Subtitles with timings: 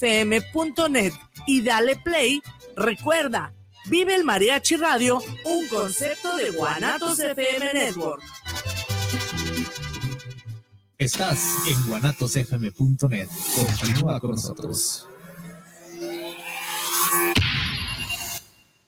[0.00, 1.12] guanatosfm.net
[1.46, 2.42] y dale play.
[2.76, 3.52] Recuerda,
[3.86, 8.22] vive el Mariachi Radio, un concepto de Guanatos FM Network.
[10.98, 13.28] Estás en guanatosfm.net.
[13.54, 15.06] Continúa con nosotros.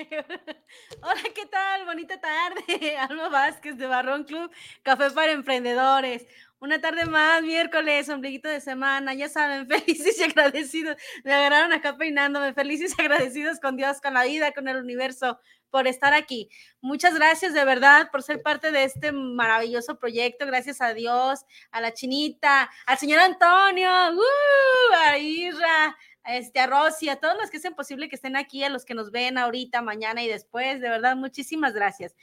[1.02, 1.84] Hola, ¿qué tal?
[1.84, 2.96] Bonita tarde.
[2.98, 4.50] Alma Vázquez de Barrón Club,
[4.82, 6.26] Café para Emprendedores.
[6.58, 9.14] Una tarde más, miércoles, ombliguito de semana.
[9.14, 10.96] Ya saben, felices y agradecidos.
[11.24, 12.54] Me agarraron acá peinándome.
[12.54, 15.38] Felices y agradecidos con Dios, con la vida, con el universo,
[15.70, 16.50] por estar aquí.
[16.80, 20.46] Muchas gracias de verdad por ser parte de este maravilloso proyecto.
[20.46, 27.08] Gracias a Dios, a la chinita, al señor Antonio, uh, a Irra, este, a Rosy,
[27.08, 29.82] a todos los que hacen posible que estén aquí, a los que nos ven ahorita,
[29.82, 32.14] mañana y después, de verdad, muchísimas gracias.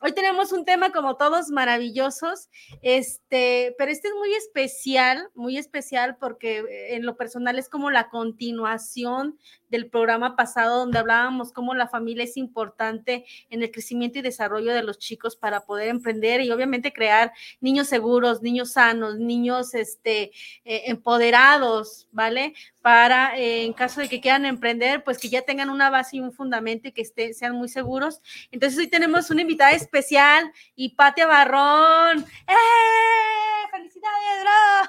[0.00, 2.50] Hoy tenemos un tema como todos maravillosos,
[2.82, 7.90] este, pero este es muy especial, muy especial porque eh, en lo personal es como
[7.90, 9.38] la continuación
[9.74, 14.72] del programa pasado donde hablábamos cómo la familia es importante en el crecimiento y desarrollo
[14.72, 20.30] de los chicos para poder emprender y obviamente crear niños seguros, niños sanos, niños este,
[20.64, 22.54] eh, empoderados, ¿vale?
[22.80, 26.20] Para eh, en caso de que quieran emprender, pues que ya tengan una base y
[26.20, 28.20] un fundamento y que estén, sean muy seguros.
[28.50, 32.24] Entonces hoy tenemos una invitada especial, Hipatia Barrón.
[32.46, 33.53] ¡Eh!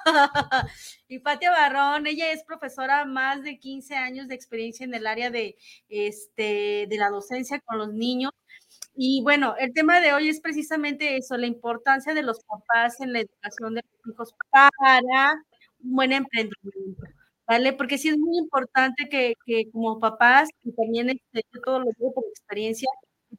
[0.70, 0.72] ¡Felicidades,
[1.08, 5.58] Hipatia Barrón, ella es profesora más de 15 años de experiencia en el área de,
[5.90, 8.32] este, de la docencia con los niños.
[8.96, 13.14] Y bueno, el tema de hoy es precisamente eso, la importancia de los papás en
[13.14, 15.34] la educación de los hijos para
[15.84, 17.04] un buen emprendimiento.
[17.48, 17.74] ¿Vale?
[17.74, 21.86] Porque sí es muy importante que, que como papás, y también este, yo todo lo
[21.86, 22.90] digo por experiencia,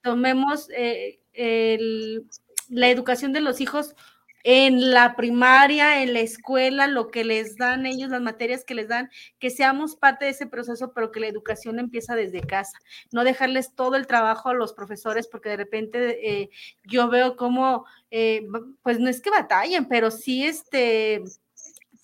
[0.03, 2.29] tomemos eh, el,
[2.69, 3.97] la educación de los hijos
[4.45, 8.89] en la primaria, en la escuela, lo que les dan ellos, las materias que les
[8.89, 12.79] dan, que seamos parte de ese proceso, pero que la educación empieza desde casa,
[13.13, 16.51] no dejarles todo el trabajo a los profesores, porque de repente eh,
[16.85, 18.47] yo veo como, eh,
[18.83, 21.23] pues no es que batallen, pero sí este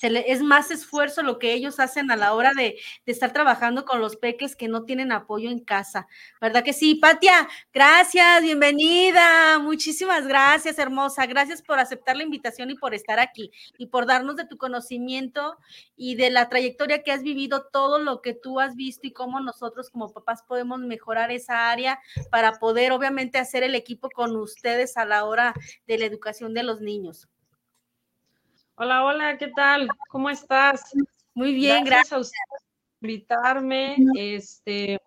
[0.02, 4.16] es más esfuerzo lo que ellos hacen a la hora de, estar trabajando con los
[4.16, 6.06] peques que no tienen apoyo en casa.
[6.40, 6.94] ¿Verdad que sí?
[6.94, 9.58] Patia, gracias, bienvenida.
[9.58, 11.26] Muchísimas gracias, hermosa.
[11.26, 15.58] Gracias por aceptar la invitación y por estar aquí y por darnos de tu conocimiento
[15.96, 19.40] y de la trayectoria que has vivido, todo lo que tú has visto y cómo
[19.40, 24.96] nosotros como papás podemos mejorar esa área para poder obviamente hacer el equipo con ustedes
[24.96, 25.54] a la hora
[25.86, 27.28] de la educación de los niños.
[28.84, 29.86] Hola, hola, ¿qué tal?
[30.08, 30.90] ¿Cómo estás?
[31.34, 32.32] Muy bien, gracias,
[32.98, 33.94] por invitarme.
[34.18, 34.98] Este,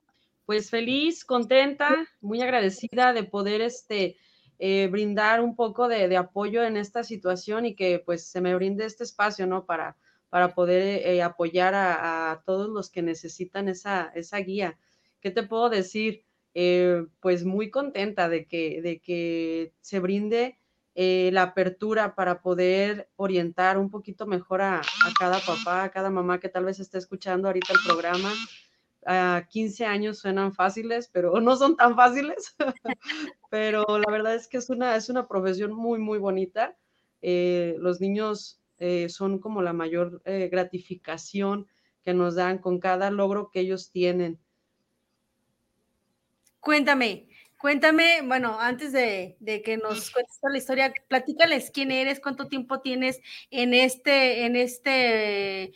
[0.46, 4.16] pues feliz, contenta, muy agradecida de poder este,
[4.60, 8.86] eh, brindar un poco de, apoyo en esta situación y que pues se me brinde
[8.86, 9.66] este espacio, ¿no?
[9.66, 9.98] Para,
[10.30, 14.80] para poder eh, apoyar a, todos los que necesitan esa, esa guía.
[15.20, 16.24] ¿Qué te puedo decir?
[16.54, 20.60] Eh, pues muy contenta de que, de que se brinde
[20.98, 24.82] eh, la apertura para poder orientar un poquito mejor a,
[25.20, 28.34] cada papá, a cada mamá que tal vez esté escuchando ahorita el programa.
[29.06, 32.56] A 15 años suenan fáciles, pero no son tan fáciles.
[33.50, 36.78] pero la verdad es que es una, es una profesión muy, muy bonita.
[37.22, 41.68] Eh, los niños eh, son como la mayor gratificación
[42.06, 44.40] que nos dan con cada logro que ellos tienen.
[46.62, 52.82] Cuéntame, Cuéntame, bueno, antes de, que nos cuentes la historia, platícales quién eres, cuánto tiempo
[52.82, 55.74] tienes en este, en este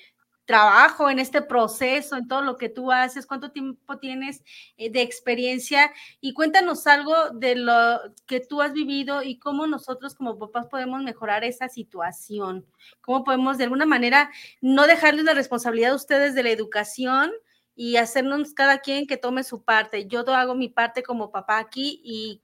[0.49, 4.43] trabajo, en este proceso, en todo lo que tú haces, cuánto tiempo tienes
[4.77, 5.93] eh, de experiencia.
[6.21, 11.03] Y cuéntanos algo de lo que tú has vivido y cómo nosotros como papás podemos
[11.03, 12.65] mejorar esa situación,
[13.01, 17.31] cómo podemos de alguna manera no dejarles la responsabilidad a ustedes de la educación,
[17.81, 20.05] y hacernos cada quien que tome su parte.
[20.05, 22.41] Yo hago mi parte como papá aquí y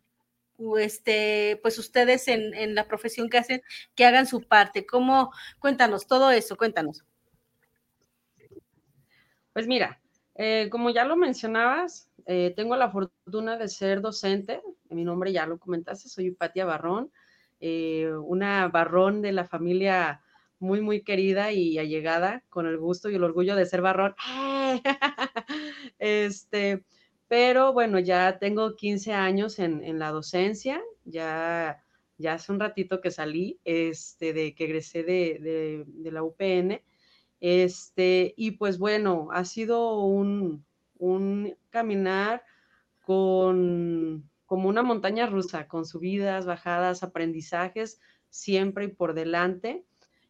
[0.80, 3.62] este, pues ustedes en, la profesión que hacen,
[3.96, 4.86] que hagan su parte.
[4.86, 5.34] ¿Cómo?
[5.60, 7.04] Cuéntanos todo eso, cuéntanos.
[9.52, 10.02] Pues mira,
[10.36, 14.62] eh, como ya lo mencionabas, eh, tengo la fortuna de ser docente.
[14.90, 17.12] Mi nombre ya lo comentaste, soy Patia Barrón.
[17.60, 20.22] eh, una barrón de la familia
[20.60, 24.16] muy, muy querida y allegada, con el gusto y el orgullo de ser barrón.
[26.00, 26.84] este,
[27.28, 31.84] pero bueno, ya tengo 15 años en, la docencia, ya,
[32.18, 36.82] ya hace un ratito que salí, este, de que egresé de, de, la UPN,
[37.40, 40.66] este, y pues bueno, ha sido un,
[40.98, 42.44] un caminar
[43.02, 48.00] con como una montaña rusa, con subidas, bajadas, aprendizajes,
[48.30, 49.84] siempre y por delante.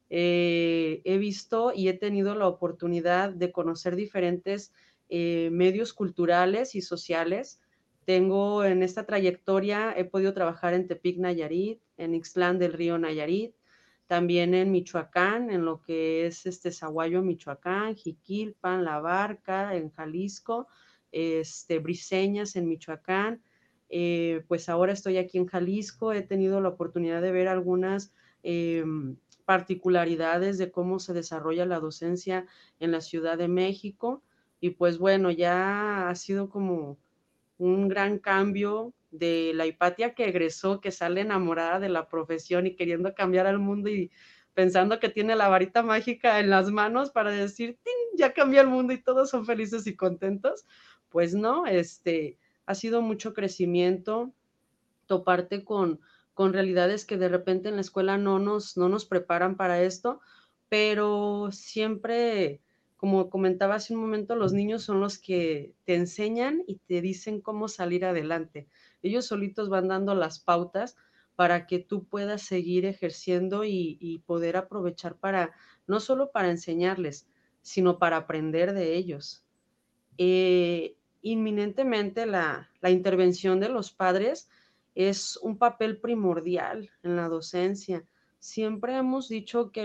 [0.09, 4.73] Eh, he visto y he tenido la oportunidad de conocer diferentes
[5.09, 7.59] eh, medios culturales y sociales.
[8.05, 13.55] Tengo en esta trayectoria, he podido trabajar en Tepic, Nayarit, en Ixtlán del Río Nayarit,
[14.07, 20.67] también en Michoacán, en lo que es este Zaguayo, Michoacán, Jiquilpan, La Barca, en Jalisco,
[21.11, 23.41] este, Briseñas en Michoacán,
[23.89, 28.13] eh, pues ahora estoy aquí en Jalisco, he tenido la oportunidad de ver algunas
[28.43, 32.45] em, particularidades de cómo se desarrolla la docencia
[32.79, 34.23] en la Ciudad de México
[34.59, 36.97] y pues bueno, ya ha sido como
[37.57, 42.75] un gran cambio de la Hipatia que egresó, que sale enamorada de la profesión y
[42.75, 44.11] queriendo cambiar al mundo y
[44.53, 47.77] pensando que tiene la varita mágica en las manos para decir,
[48.15, 50.65] ya cambió el mundo y todos son felices y contentos.
[51.09, 54.33] Pues no, este, ha sido mucho crecimiento,
[55.05, 55.99] toparte con,
[56.35, 60.19] con realidades que de repente en la escuela no nos, no nos preparan para esto,
[60.69, 62.61] pero siempre,
[62.97, 67.41] como comentaba hace un momento, los niños son los que te enseñan y te dicen
[67.41, 68.67] cómo salir adelante.
[69.01, 70.97] Ellos solitos van dando las pautas
[71.35, 75.53] para que tú puedas seguir ejerciendo y, poder aprovechar para,
[75.87, 77.27] no solo para enseñarles,
[77.61, 79.43] sino para aprender de ellos.
[80.17, 84.47] Eh, inminentemente la, intervención de los padres
[84.95, 88.05] es un papel primordial en la docencia.
[88.39, 89.83] Siempre hemos dicho que,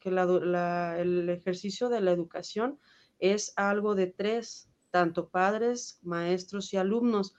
[0.00, 2.78] que el ejercicio de la educación
[3.18, 7.34] es algo de tres, tanto padres, maestros y alumnos,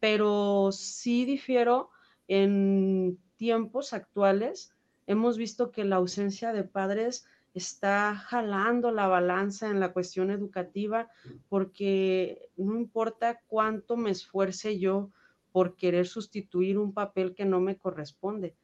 [0.00, 1.90] pero sí difiero
[2.26, 4.74] en tiempos actuales.
[5.06, 11.08] Hemos visto que la ausencia de padres está jalando la balanza en la cuestión educativa
[11.48, 15.10] porque no importa cuánto me esfuerce yo
[15.52, 18.54] por querer sustituir un papel que no me corresponde.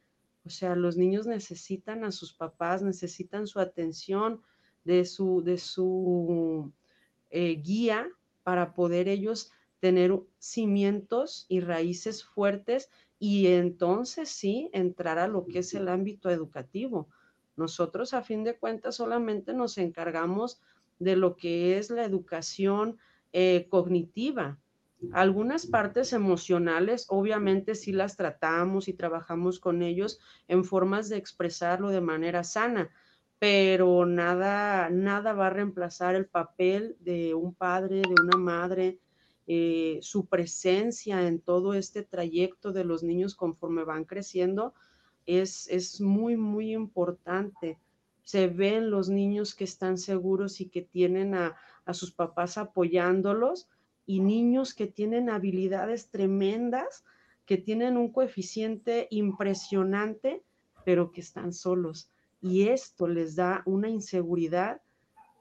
[0.44, 4.42] O sea, los niños necesitan a sus papás, necesitan su atención,
[4.84, 6.72] de su, de su
[7.30, 8.08] eh, guía
[8.44, 9.50] para poder ellos
[9.80, 12.88] tener cimientos y raíces fuertes
[13.18, 17.08] y entonces sí entrar a lo que es el ámbito educativo
[17.56, 20.60] nosotros, a fin de cuentas, solamente nos encargamos
[20.98, 22.98] de lo que es la educación
[23.32, 24.58] eh, cognitiva.
[25.12, 31.90] Algunas partes emocionales, obviamente, sí las tratamos y trabajamos con ellos en formas de expresarlo
[31.90, 32.90] de manera sana,
[33.38, 38.98] pero nada, nada va a reemplazar el papel de un padre, de una madre,
[39.46, 44.74] eh, su presencia en todo este trayecto de los niños conforme van creciendo
[45.26, 47.78] es, muy, muy importante.
[48.22, 53.68] Se ven los niños que están seguros y que tienen a, a sus papás apoyándolos
[54.06, 57.04] y niños que tienen habilidades tremendas,
[57.44, 60.42] que tienen un coeficiente impresionante,
[60.84, 62.08] pero que están solos.
[62.40, 64.80] Y esto les da una inseguridad,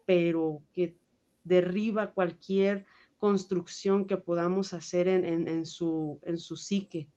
[0.05, 0.97] pero que
[1.43, 2.85] derriba cualquier
[3.17, 7.07] construcción que podamos hacer en, su, en su psique.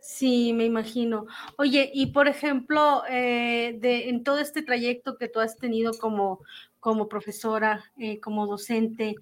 [0.00, 1.26] Sí, me imagino.
[1.58, 6.40] Oye, y por ejemplo, eh, en todo este trayecto que tú has tenido como,
[6.80, 9.14] como profesora, eh, como docente,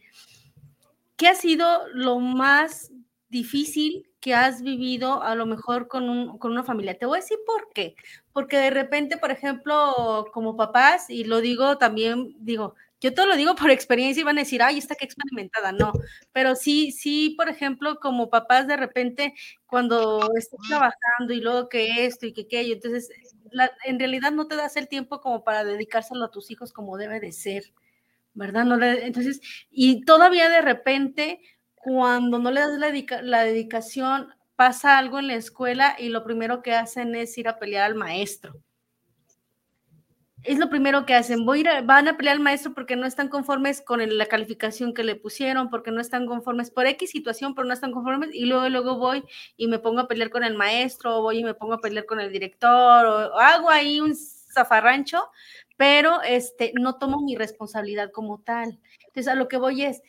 [1.20, 2.90] ¿qué ha sido lo más
[3.28, 6.96] difícil que has vivido a lo mejor con, un, con una familia?
[6.96, 7.94] Te voy a decir por qué.
[8.32, 13.36] Porque de repente, por ejemplo, como papás, y lo digo también, digo, yo todo lo
[13.36, 15.92] digo por experiencia y van a decir, ay, está que experimentada, no,
[16.32, 19.34] pero sí, sí, por ejemplo, como papás de repente
[19.66, 23.10] cuando estás trabajando y luego que esto y que aquello, entonces
[23.84, 27.20] en realidad no te das el tiempo como para dedicárselo a tus hijos como debe
[27.20, 27.64] de ser,
[28.34, 28.66] ¿verdad?
[29.02, 31.40] Entonces, y todavía de repente,
[31.74, 36.62] cuando no le das la, la dedicación, pasa algo en la escuela y lo primero
[36.62, 38.60] que hacen es ir a pelear al maestro
[40.42, 41.44] es lo primero que hacen.
[41.44, 45.04] Voy a van a pelear al maestro porque no están conformes con la calificación que
[45.04, 48.30] le pusieron, porque no están conformes por X situación, pero no están conformes.
[48.32, 49.24] Y luego, luego voy
[49.56, 52.06] y me pongo a pelear con el maestro, o voy y me pongo a pelear
[52.06, 55.28] con el director, o, hago ahí un zafarrancho,
[55.80, 58.78] pero este, no tomo mi responsabilidad como tal.
[59.06, 60.02] Entonces, a lo que voy es,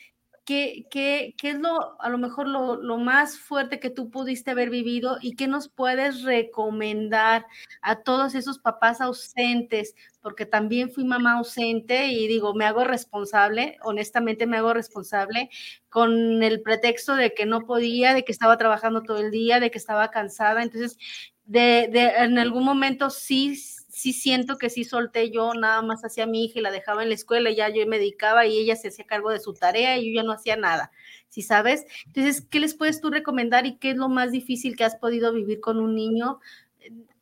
[0.44, 4.50] ¿qué, qué, qué es lo, a lo mejor lo, lo, más fuerte que tú pudiste
[4.50, 7.46] haber vivido y qué nos puedes recomendar
[7.80, 9.94] a todos esos papás ausentes?
[10.20, 15.48] Porque también fui mamá ausente y digo, me hago responsable, honestamente me hago responsable
[15.88, 19.70] con el pretexto de que no podía, de que estaba trabajando todo el día, de
[19.70, 20.62] que estaba cansada.
[20.62, 20.98] Entonces,
[21.46, 23.56] de, de en algún momento sí
[23.92, 27.10] sí siento que sí solté yo nada más hacia mi hija y la dejaba en
[27.10, 29.98] la escuela, y ya yo me dedicaba y ella se hacía cargo de su tarea
[29.98, 30.90] y yo ya no hacía nada,
[31.28, 31.84] ¿sí sabes?
[32.06, 35.30] Entonces, ¿qué les puedes tú recomendar y qué es lo más difícil que has podido
[35.34, 36.40] vivir con un niño?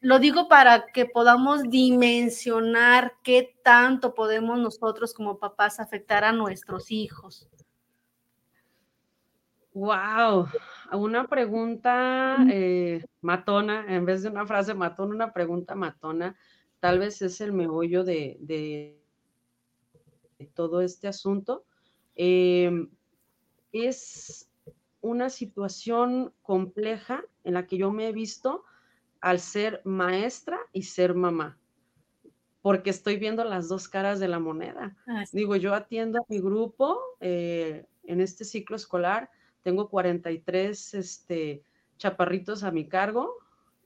[0.01, 6.93] Lo digo para que podamos dimensionar qué tanto podemos nosotros como papás afectar a nuestros
[6.93, 7.49] hijos.
[9.73, 10.47] Wow,
[10.93, 16.37] una pregunta eh, matona, en vez de una frase matona, una pregunta matona
[16.81, 18.97] tal vez es el meollo de,
[20.55, 21.65] todo este asunto.
[22.17, 22.91] Em,
[23.73, 24.51] es
[25.01, 28.65] una situación compleja en la que yo me he visto
[29.21, 31.59] al ser maestra y ser mamá,
[32.63, 34.97] porque estoy viendo las dos caras de la moneda.
[35.07, 39.31] Ah, Digo, yo atiendo a mi grupo eh, en este ciclo escolar,
[39.63, 41.63] tengo 43 este,
[41.99, 43.37] chaparritos a mi cargo,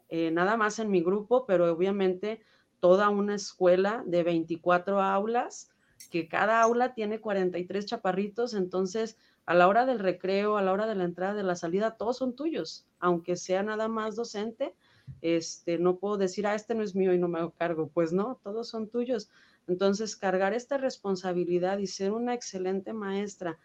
[0.08, 2.40] eh, nada más en mi grupo, pero obviamente
[2.84, 5.70] toda una escuela de 24 aulas,
[6.10, 10.86] que cada aula tiene 43 chaparritos, entonces a la hora del recreo, a la hora
[10.86, 14.74] de la entrada, de la salida, todos son tuyos, aunque sea nada más docente,
[15.22, 18.12] este, no puedo decir, ah, este no es mío y no me hago cargo, pues
[18.12, 19.30] no, todos son tuyos.
[19.66, 23.58] Entonces, cargar esta responsabilidad y ser una excelente maestra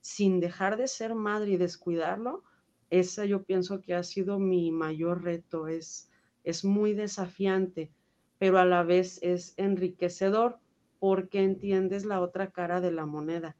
[0.00, 2.42] sin dejar de ser madre y descuidarlo,
[2.90, 6.10] esa yo pienso que ha sido mi mayor reto, es,
[6.42, 7.92] es muy desafiante
[8.38, 10.58] pero a la vez es enriquecedor
[10.98, 13.56] porque entiendes la otra cara de la moneda.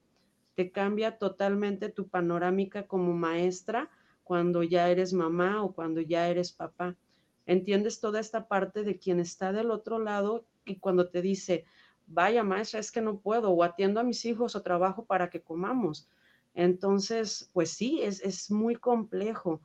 [0.54, 3.90] Te cambia totalmente tu panorámica como maestra
[4.24, 6.96] cuando ya eres mamá o cuando ya eres papá.
[7.46, 11.64] Entiendes toda esta parte de quien está del otro lado y cuando te dice,
[12.06, 15.42] vaya maestra, es que no puedo, o atiendo a mis hijos o trabajo para que
[15.42, 16.08] comamos.
[16.54, 19.60] Entonces, pues sí, es, es muy complejo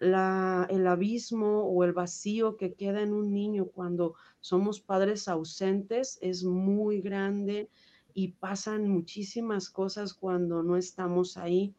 [0.00, 6.42] el abismo o el vacío que queda en un niño cuando somos padres ausentes es
[6.42, 7.68] muy grande
[8.14, 11.74] y pasan muchísimas cosas cuando no estamos ahí.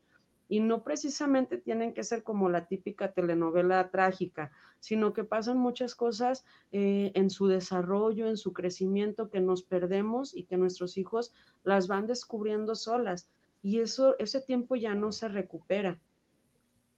[0.48, 5.96] Y no precisamente tienen que ser como la típica telenovela trágica, sino que pasan muchas
[5.96, 11.34] cosas eh, en su desarrollo, en su crecimiento que nos perdemos y que nuestros hijos
[11.64, 13.30] las van descubriendo solas.
[13.64, 16.00] Y eso, ese tiempo ya no se recupera.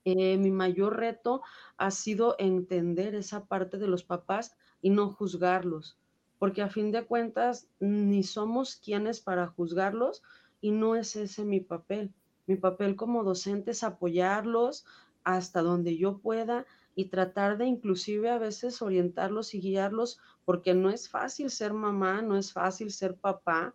[0.05, 1.41] Eh, mi mayor reto
[1.77, 5.97] ha sido entender esa parte de los papás y no juzgarlos,
[6.39, 10.21] porque a fin de cuentas ni somos quienes para juzgarlos
[10.59, 12.13] y no es ese mi papel.
[12.47, 14.85] Mi papel como docente es apoyarlos
[15.23, 20.89] hasta donde yo pueda y tratar de inclusive a veces orientarlos y guiarlos, porque no
[20.89, 23.73] es fácil ser mamá, no es fácil ser papá.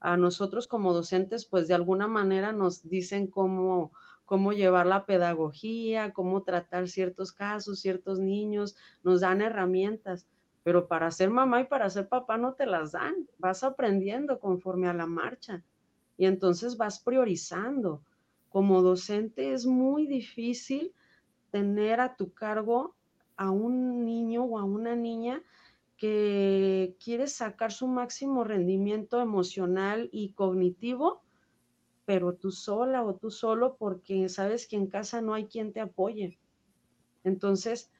[0.00, 3.92] A nosotros como docentes, pues de alguna manera nos dicen cómo
[4.28, 10.28] cómo llevar la pedagogía, cómo tratar ciertos casos, ciertos niños, nos dan herramientas,
[10.62, 14.86] pero para ser mamá y para ser papá no te las dan, vas aprendiendo conforme
[14.86, 15.64] a la marcha
[16.18, 18.02] y entonces vas priorizando.
[18.50, 20.92] Como docente es muy difícil
[21.50, 22.96] tener a tu cargo
[23.38, 25.42] a un niño o a una niña
[25.96, 31.22] que quiere sacar su máximo rendimiento emocional y cognitivo
[32.08, 35.80] pero tú sola o tú solo porque sabes que en casa no hay quien te
[35.80, 36.38] apoye.
[37.22, 37.92] Entonces,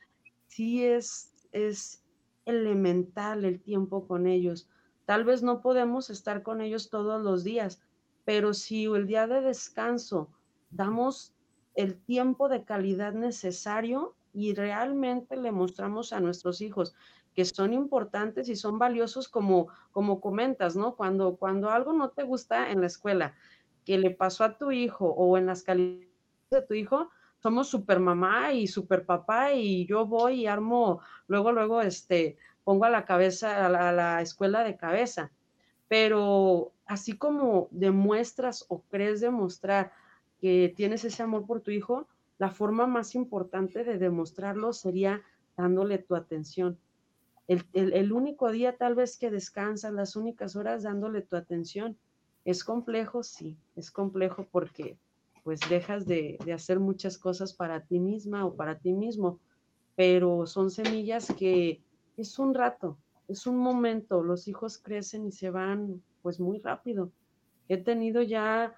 [0.47, 2.03] sí es, es
[2.47, 4.71] elemental el tiempo con ellos.
[5.05, 7.83] Tal vez no podemos estar con ellos todos los días,
[8.25, 10.31] pero si el día de descanso
[10.71, 11.35] damos
[11.75, 16.95] el tiempo de calidad necesario y realmente le mostramos a nuestros hijos
[17.35, 20.97] que son importantes y son valiosos como, como comentas, ¿no?
[20.97, 23.37] Cuando, cuando algo no te gusta en la escuela,
[23.89, 26.11] que le pasó a tu hijo o en las calidades
[26.51, 31.53] de tu hijo, somos super mamá y super papá y yo voy y armo, luego,
[31.53, 35.33] luego, este, pongo a la cabeza, a la, escuela de cabeza.
[35.89, 39.91] Pero así como demuestras o crees demostrar
[40.39, 45.23] que tienes ese amor por tu hijo, la forma más importante de demostrarlo sería
[45.57, 46.79] dándole tu atención.
[47.47, 51.97] El, el, el, único día tal vez que descansas, las únicas horas dándole tu atención.
[52.45, 53.23] ¿Es complejo?
[53.23, 54.99] Sí, es complejo porque
[55.45, 59.41] pues dejas de, hacer muchas cosas para ti misma o para ti mismo,
[59.95, 61.83] pero son semillas que
[62.17, 67.13] es un rato, es un momento, los hijos crecen y se van pues muy rápido.
[67.69, 68.75] He tenido ya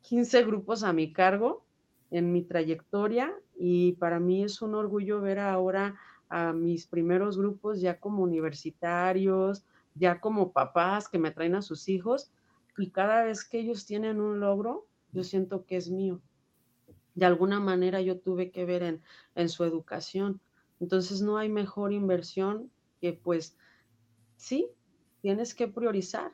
[0.00, 1.66] 15 grupos a mi cargo
[2.10, 7.80] en mi trayectoria y para mí es un orgullo ver ahora a mis primeros grupos
[7.80, 12.32] ya como universitarios, ya como papás que me traen a sus hijos
[12.76, 16.20] y cada vez que ellos tienen un logro, yo siento que es mío.
[17.14, 19.02] De alguna manera yo tuve que ver en,
[19.34, 20.40] en su educación.
[20.80, 23.56] Entonces no hay mejor inversión que pues
[24.36, 24.68] sí,
[25.20, 26.32] tienes que priorizar,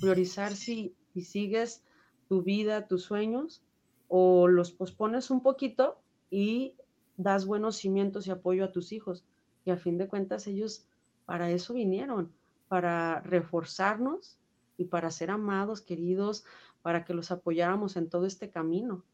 [0.00, 1.84] priorizar si, si sigues
[2.28, 3.62] tu vida, tus sueños,
[4.08, 6.74] o los pospones un poquito y
[7.16, 9.24] das buenos cimientos y apoyo a tus hijos.
[9.64, 10.86] Y a fin de cuentas ellos
[11.26, 12.32] para eso vinieron,
[12.68, 14.38] para reforzarnos
[14.78, 16.44] y para ser amados, queridos,
[16.80, 19.04] para que los apoyáramos en todo este camino.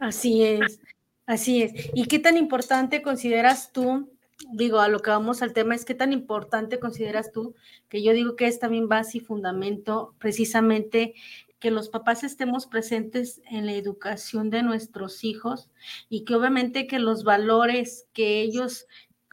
[0.00, 0.80] Así es,
[1.26, 1.90] así es.
[1.94, 4.08] ¿Y qué tan importante consideras tú
[4.50, 7.54] digo, a lo que vamos al tema es qué tan importante consideras tú,
[7.88, 11.14] que yo digo que es también base y fundamento precisamente
[11.58, 15.70] que los papás estemos presentes en la educación de nuestros hijos
[16.08, 18.86] y que obviamente que los valores que ellos,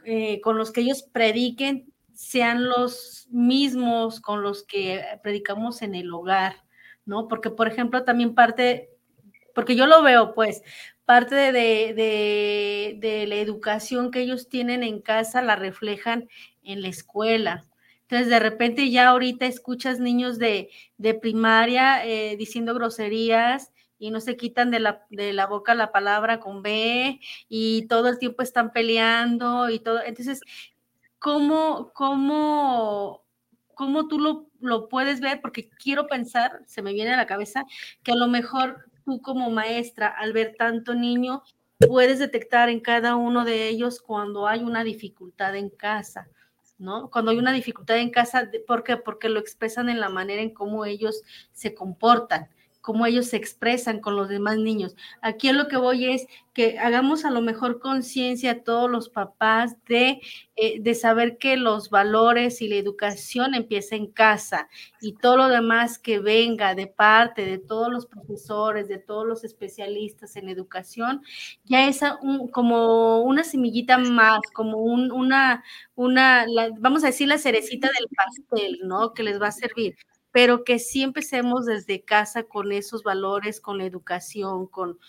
[0.05, 6.13] eh, con los que ellos prediquen, sean los mismos con los que predicamos en el
[6.13, 6.65] hogar,
[7.05, 7.29] ¿no?
[7.29, 8.89] Porque, por ejemplo, también parte,
[9.55, 10.61] porque yo lo veo, pues,
[11.05, 16.27] parte de, la educación que ellos tienen en casa la reflejan
[16.61, 17.63] en la escuela.
[18.01, 20.69] Entonces, de repente ya ahorita escuchas niños de,
[21.21, 26.41] primaria eh, diciendo groserías y no se quitan de la, de la boca la palabra
[26.41, 30.03] con B y todo el tiempo están peleando y todo.
[30.03, 30.41] Entonces,
[31.19, 33.23] ¿cómo, cómo,
[33.75, 35.41] cómo tú lo, lo puedes ver?
[35.41, 37.65] Porque quiero pensar, se me viene a la cabeza,
[38.03, 41.43] que a lo mejor tú como maestra, al ver tanto niño,
[41.87, 46.27] puedes detectar en cada uno de ellos cuando hay una dificultad en casa,
[46.77, 47.09] ¿no?
[47.09, 48.97] Cuando hay una dificultad en casa, ¿por qué?
[48.97, 51.21] Porque lo expresan en la manera en cómo ellos
[51.51, 52.49] se comportan
[52.81, 54.95] cómo ellos se expresan con los demás niños.
[55.21, 59.75] Aquí lo que voy es que hagamos a lo mejor conciencia a todos los papás
[59.85, 60.21] de,
[60.55, 64.69] eh, de saber que los valores y la educación empieza en casa
[65.01, 69.43] y todo lo demás que venga de parte de todos los profesores, de todos los
[69.43, 71.21] especialistas en educación,
[71.65, 72.01] ya es
[72.51, 75.63] como una semillita más, como una,
[75.95, 76.45] una
[76.79, 79.13] vamos a decir, la cerecita del pastel, ¿no?
[79.13, 79.95] Que les va a servir
[80.31, 84.99] pero que sí empecemos desde casa con esos valores, con la educación, con,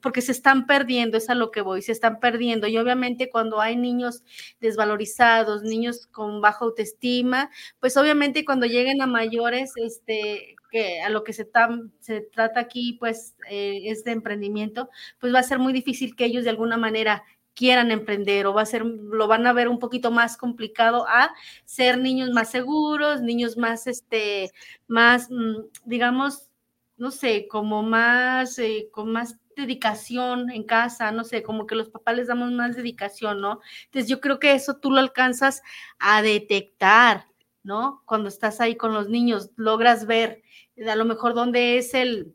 [0.00, 2.66] porque se están perdiendo, es a lo que voy, se están perdiendo.
[2.66, 4.22] Y obviamente cuando hay niños
[4.60, 11.22] desvalorizados, niños con baja autoestima, pues obviamente cuando lleguen a mayores, este, que a lo
[11.22, 14.88] que se, trata aquí, pues eh, es de emprendimiento,
[15.20, 18.62] pues va a ser muy difícil que ellos de alguna manera quieran emprender o va
[18.62, 21.32] a ser, lo van a ver un poquito más complicado a
[21.64, 24.52] ser niños más seguros, niños más, este,
[24.86, 26.50] más, mm, digamos,
[26.96, 31.90] no sé, como más, eh, con más dedicación en casa, no sé, como que los
[31.90, 33.60] papás les damos más dedicación, ¿no?
[33.84, 35.62] Entonces yo creo que eso tú lo alcanzas
[35.98, 37.26] a detectar,
[37.62, 38.02] ¿no?
[38.06, 40.42] Cuando estás ahí con los niños, logras ver
[40.88, 42.34] a lo mejor dónde es el,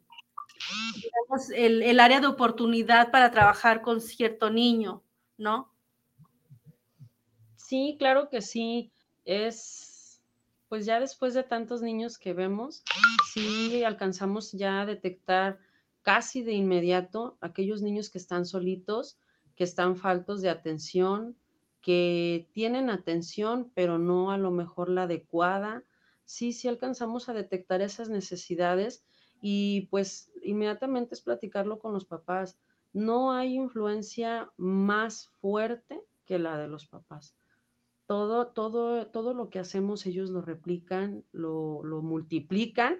[1.55, 5.03] el, el área de oportunidad para trabajar con cierto niño,
[5.37, 5.71] ¿no?
[7.55, 8.91] Sí, claro que sí.
[9.25, 10.21] Es,
[10.69, 12.83] pues ya después de tantos niños que vemos,
[13.33, 15.59] sí alcanzamos ya a detectar
[16.01, 19.19] casi de inmediato aquellos niños que están solitos,
[19.55, 21.35] que están faltos de atención,
[21.81, 25.83] que tienen atención, pero no a lo mejor la adecuada.
[26.23, 29.03] Sí, sí alcanzamos a detectar esas necesidades
[29.41, 32.57] y pues inmediatamente es platicarlo con los papás
[32.93, 37.35] no hay influencia más fuerte que la de los papás.
[38.05, 42.99] Todo, todo, todo lo que hacemos ellos lo replican, lo, multiplican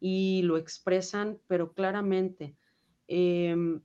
[0.00, 2.56] y lo expresan, pero claramente.
[3.06, 3.80] Em,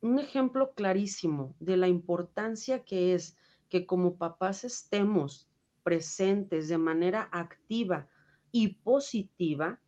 [0.00, 3.36] un ejemplo clarísimo de la importancia que es
[3.68, 5.48] que como papás estemos
[5.82, 8.08] presentes de manera activa
[8.52, 9.80] y positiva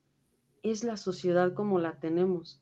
[0.62, 2.61] es la sociedad como la tenemos.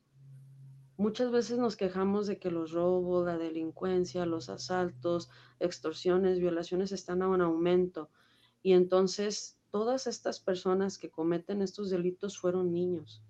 [1.01, 7.23] Muchas veces nos quejamos de que los robos, la delincuencia, los asaltos, extorsiones, violaciones están
[7.23, 8.11] a un aumento.
[8.61, 13.23] Y entonces todas estas personas que cometen estos delitos fueron niños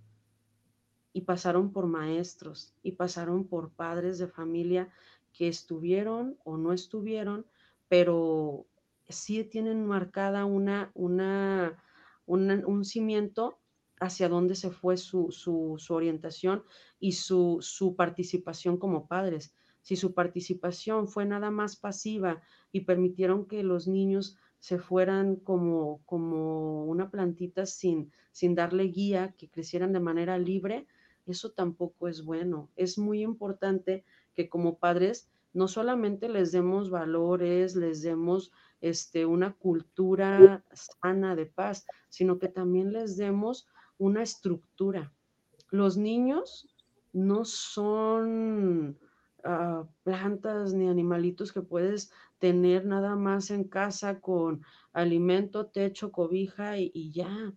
[1.14, 4.90] y pasaron por maestros y pasaron por padres de familia
[5.32, 7.46] que estuvieron o no estuvieron,
[7.88, 8.66] pero
[9.08, 11.82] sí tienen marcada una, una,
[12.26, 13.61] un cimiento
[14.02, 16.64] hacia dónde se fue su, su, su orientación
[17.00, 19.56] y su, su participación como padres.
[19.84, 26.02] Si su participación fue nada más pasiva y permitieron que los niños se fueran como,
[26.06, 30.88] como una plantita sin, sin darle guía, que crecieran de manera libre,
[31.28, 32.72] eso tampoco es bueno.
[32.76, 39.54] Es muy importante que como padres no solamente les demos valores, les demos este, una
[39.54, 43.68] cultura sana de paz, sino que también les demos
[44.02, 45.14] una estructura.
[45.70, 46.68] Los niños
[47.14, 48.98] no son
[49.44, 56.80] ah, plantas ni animalitos que puedes tener nada más en casa con alimento, techo, cobija
[56.80, 57.54] y, ya.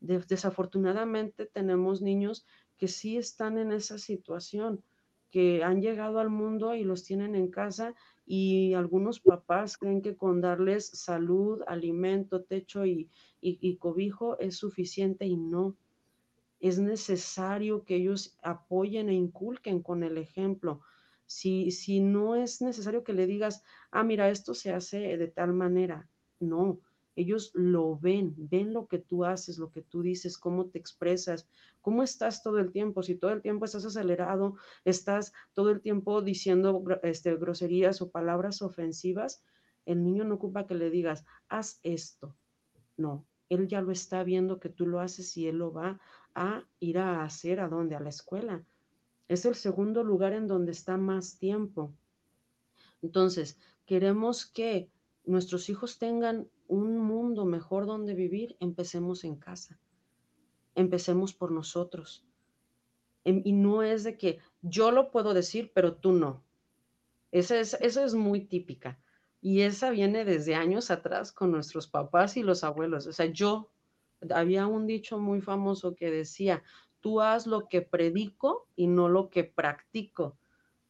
[0.00, 2.46] desafortunadamente tenemos niños
[2.78, 4.82] que sí están en esa situación,
[5.30, 10.16] que han llegado al mundo y los tienen en casa y algunos papás creen que
[10.16, 13.10] con darles salud, alimento, techo y,
[13.42, 15.76] y cobijo es suficiente y no.
[16.60, 20.80] Es necesario que ellos apoyen e inculquen con el ejemplo.
[21.26, 25.54] Si, si no es necesario que le digas, ah, mira, esto se hace de tal
[25.54, 26.08] manera.
[26.38, 26.78] No,
[27.16, 31.48] ellos lo ven, ven lo que tú haces, lo que tú dices, cómo te expresas,
[31.80, 33.02] cómo estás todo el tiempo.
[33.02, 38.62] Si todo el tiempo estás acelerado, estás todo el tiempo diciendo este, groserías o palabras
[38.62, 39.42] ofensivas,
[39.84, 42.36] el niño no ocupa que le digas, haz esto.
[42.96, 46.00] No, él ya lo está viendo que tú lo haces y él lo va
[46.34, 48.64] a ir a hacer a dónde, a la escuela.
[49.28, 51.94] Es el segundo lugar en donde está más tiempo.
[53.02, 54.90] Entonces, queremos que
[55.24, 59.78] nuestros hijos tengan un mundo mejor donde vivir, empecemos en casa.
[60.74, 62.24] Empecemos por nosotros.
[63.24, 66.42] Em, y no es de que yo lo puedo decir, pero tú no.
[67.30, 69.01] Esa es, eso es muy típica.
[69.44, 73.08] Y esa viene desde años atrás con nuestros papás y los abuelos.
[73.08, 73.72] O sea, yo,
[74.30, 76.62] había un dicho muy famoso que decía,
[77.00, 80.38] tú haz lo que predico y no lo que practico.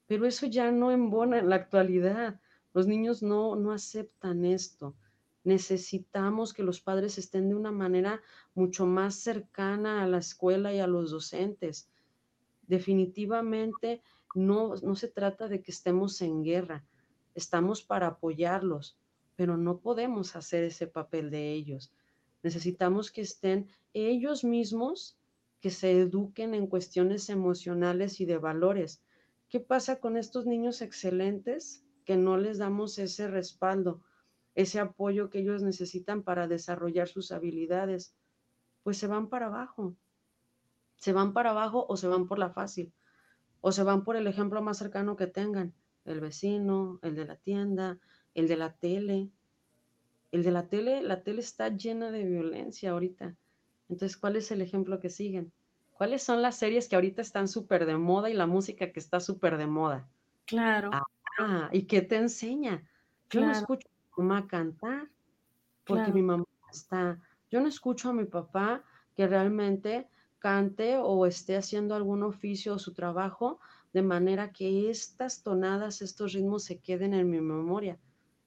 [0.06, 2.38] Pero eso ya no embona en la actualidad.
[2.74, 4.94] Los niños no, no aceptan esto.
[5.44, 8.20] Necesitamos que los padres estén de una manera
[8.54, 11.88] mucho más cercana a la escuela y a los docentes.
[12.66, 14.02] Definitivamente
[14.34, 16.84] no, no se trata de que estemos en guerra,
[17.34, 18.98] estamos para apoyarlos,
[19.36, 21.92] pero no podemos hacer ese papel de ellos.
[22.42, 25.18] Necesitamos que estén ellos mismos,
[25.60, 29.02] que se eduquen en cuestiones emocionales y de valores.
[29.48, 31.84] ¿Qué pasa con estos niños excelentes?
[32.04, 34.02] que no les damos ese respaldo,
[34.54, 38.14] ese apoyo que ellos necesitan para desarrollar sus habilidades,
[38.82, 39.94] pues se van para abajo.
[40.96, 42.92] Se van para abajo o se van por la fácil,
[43.60, 47.36] o se van por el ejemplo más cercano que tengan, el vecino, el de la
[47.36, 47.98] tienda,
[48.34, 49.30] el de la tele.
[50.32, 53.36] El de la tele, la tele está llena de violencia ahorita.
[53.88, 55.52] Entonces, ¿cuál es el ejemplo que siguen?
[55.92, 59.20] ¿Cuáles son las series que ahorita están súper de moda y la música que está
[59.20, 60.10] súper de moda?
[60.46, 60.90] Claro.
[61.38, 62.88] Ah, ¿y qué te enseña?
[63.30, 65.10] Yo no escucho a mi mamá cantar
[65.86, 68.84] porque mi mamá está, yo no escucho a mi papá
[69.14, 73.60] que realmente cante o esté haciendo algún oficio o su trabajo
[73.92, 77.98] de manera que estas tonadas, estos ritmos se queden en mi memoria.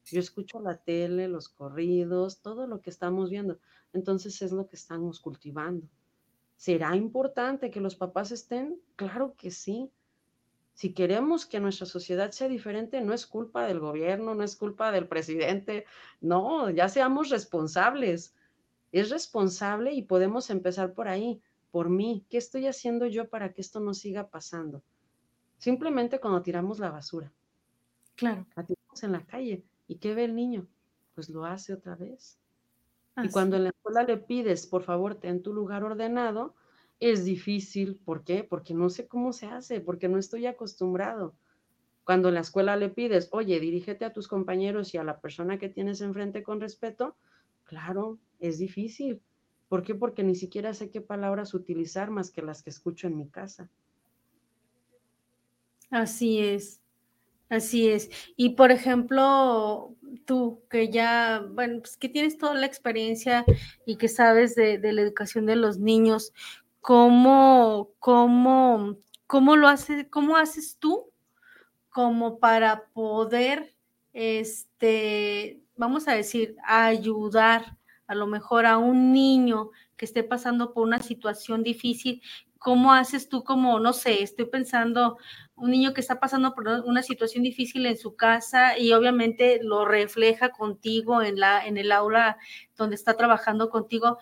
[0.06, 3.60] Yo escucho la tele, los corridos, todo lo que estamos viendo.
[3.94, 5.88] Entonces es lo que estamos cultivando.
[6.58, 8.80] ¿Será importante que los papás estén?
[8.96, 9.92] Claro que sí.
[10.74, 14.92] Si queremos que nuestra sociedad sea diferente, no es culpa del gobierno, no es culpa
[14.92, 15.86] del presidente,
[16.22, 18.36] no, ya seamos responsables.
[18.92, 22.26] Es responsable y podemos empezar por ahí, por mí.
[22.30, 24.84] ¿Qué estoy haciendo yo para que esto no siga pasando?
[25.66, 27.34] Simplemente cuando tiramos la basura.
[28.14, 28.46] Claro.
[28.56, 29.66] La tiramos en la calle.
[29.88, 30.68] ¿Y qué ve el niño?
[31.16, 32.38] Pues lo hace otra vez.
[33.24, 36.54] Y cuando en la escuela le pides, por favor, ten tu lugar ordenado,
[37.00, 38.00] es difícil.
[38.06, 38.44] ¿Por qué?
[38.44, 41.34] Porque no sé cómo se hace, porque no estoy acostumbrado.
[42.04, 45.58] Cuando en la escuela le pides, oye, dirígete a tus compañeros y a la persona
[45.58, 47.16] que tienes enfrente con respeto,
[47.64, 49.20] claro, es difícil.
[49.68, 49.96] ¿Por qué?
[49.96, 53.72] Porque ni siquiera sé qué palabras utilizar más que las que escucho en mi casa.
[55.96, 56.82] Así es,
[57.48, 58.10] así es.
[58.36, 63.46] Y por ejemplo, tú que ya, bueno, pues que tienes toda la experiencia
[63.86, 66.34] y que sabes de, la educación de los niños,
[66.82, 71.12] ¿cómo, cómo, cómo lo haces, cómo haces tú
[71.88, 73.74] como para poder,
[74.12, 77.78] este, vamos a decir, ayudar
[78.08, 82.22] a lo mejor a un niño que esté pasando por una situación difícil,
[82.60, 85.18] ¿cómo haces tú como, no sé, estoy pensando,
[85.56, 89.86] un niño que está pasando por una situación difícil en su casa y obviamente lo
[89.86, 92.38] refleja contigo en la en el aula
[92.76, 94.20] donde está trabajando contigo,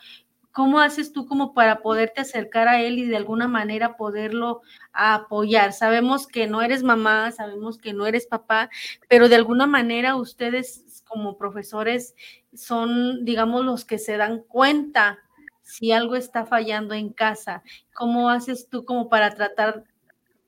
[0.53, 4.61] ¿Cómo haces tú como para poderte acercar a él y de alguna manera poderlo
[4.93, 5.73] apoyar?
[5.73, 8.69] Sabemos que no eres mamá, sabemos que no eres papá,
[9.09, 12.13] pero de alguna manera ustedes como profesores
[12.53, 15.17] son, digamos, los que se dan cuenta
[15.63, 17.63] si algo está fallando en casa.
[17.93, 19.83] ¿Cómo haces tú como para tratar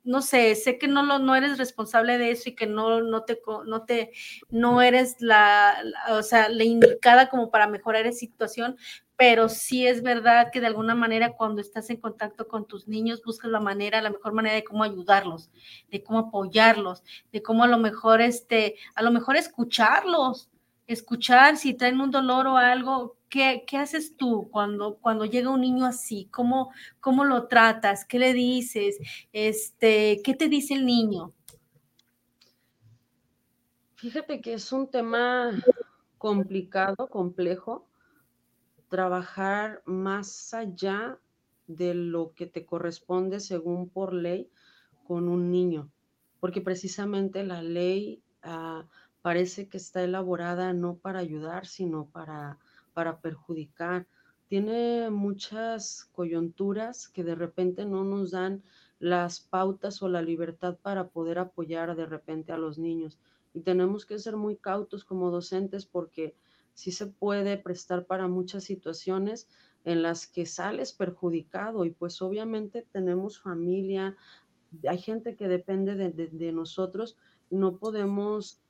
[0.05, 3.23] no sé, sé que no, lo, no eres responsable de eso y que no, no,
[3.23, 4.11] te, no, te,
[4.49, 8.77] no eres la, o sea, la indicada como para mejorar esa situación,
[9.17, 13.23] pero sí es verdad que de alguna manera cuando estás en contacto con tus niños
[13.23, 15.49] buscas la manera, la mejor manera de cómo ayudarlos,
[15.89, 20.49] de cómo apoyarlos, de cómo a lo mejor este, a lo mejor escucharlos,
[20.87, 25.61] escuchar si traen un dolor o algo, ¿qué, qué haces tú cuando, cuando llega un
[25.61, 26.27] niño así?
[26.31, 28.05] ¿Cómo, ¿Cómo lo tratas?
[28.05, 28.97] ¿Qué le dices?
[29.33, 31.33] Este, ¿Qué te dice el niño?
[33.95, 35.51] Fíjate que es un tema
[36.17, 37.87] complicado, complejo,
[38.89, 41.19] trabajar más allá
[41.67, 44.51] de lo que te corresponde según por ley
[45.07, 45.89] con un niño,
[46.39, 48.21] porque precisamente la ley...
[48.43, 48.85] Ah,
[49.25, 52.59] parece que está elaborada no para ayudar, sino para,
[52.93, 54.05] para perjudicar.
[54.47, 58.61] Tiene muchas coyunturas que de repente no nos dan
[58.99, 63.17] las pautas o la libertad para poder apoyar de repente a los niños.
[63.51, 66.35] Y tenemos que ser muy cautos como docentes porque
[66.75, 69.49] sí se puede prestar para muchas situaciones
[69.85, 74.15] en las que sales perjudicado y pues obviamente tenemos familia,
[74.87, 77.17] hay gente que depende de, de nosotros,
[77.49, 78.61] no podemos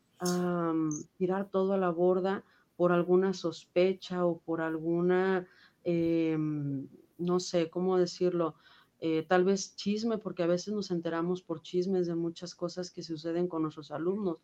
[1.17, 2.43] tirar todo a la borda
[2.75, 5.47] por alguna sospecha o por alguna,
[5.83, 8.55] em, no sé, ¿cómo decirlo?
[8.99, 13.03] Eh, tal vez chisme, porque a veces nos enteramos por chismes de muchas cosas que
[13.03, 14.37] suceden con nuestros alumnos.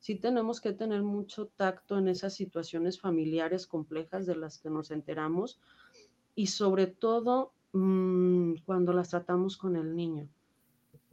[0.00, 4.90] Sí tenemos que tener mucho tacto en esas situaciones familiares complejas de las que nos
[4.90, 5.58] enteramos
[6.34, 10.28] y sobre todo mm, cuando las tratamos con el niño.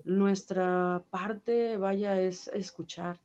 [0.04, 3.20] Nuestra parte, vaya, es escuchar,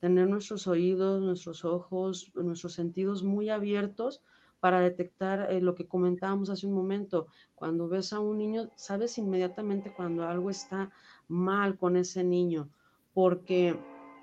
[0.00, 4.22] tener nuestros oídos, nuestros ojos, nuestros sentidos muy abiertos
[4.60, 7.26] para detectar eh, lo que comentábamos hace un momento.
[7.54, 10.90] Cuando ves a un niño, sabes inmediatamente cuando algo está
[11.28, 12.68] mal con ese niño,
[13.14, 13.78] porque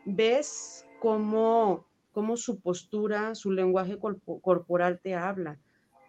[0.05, 3.97] ves cómo, cómo su postura, su lenguaje
[4.41, 5.59] corporal te habla.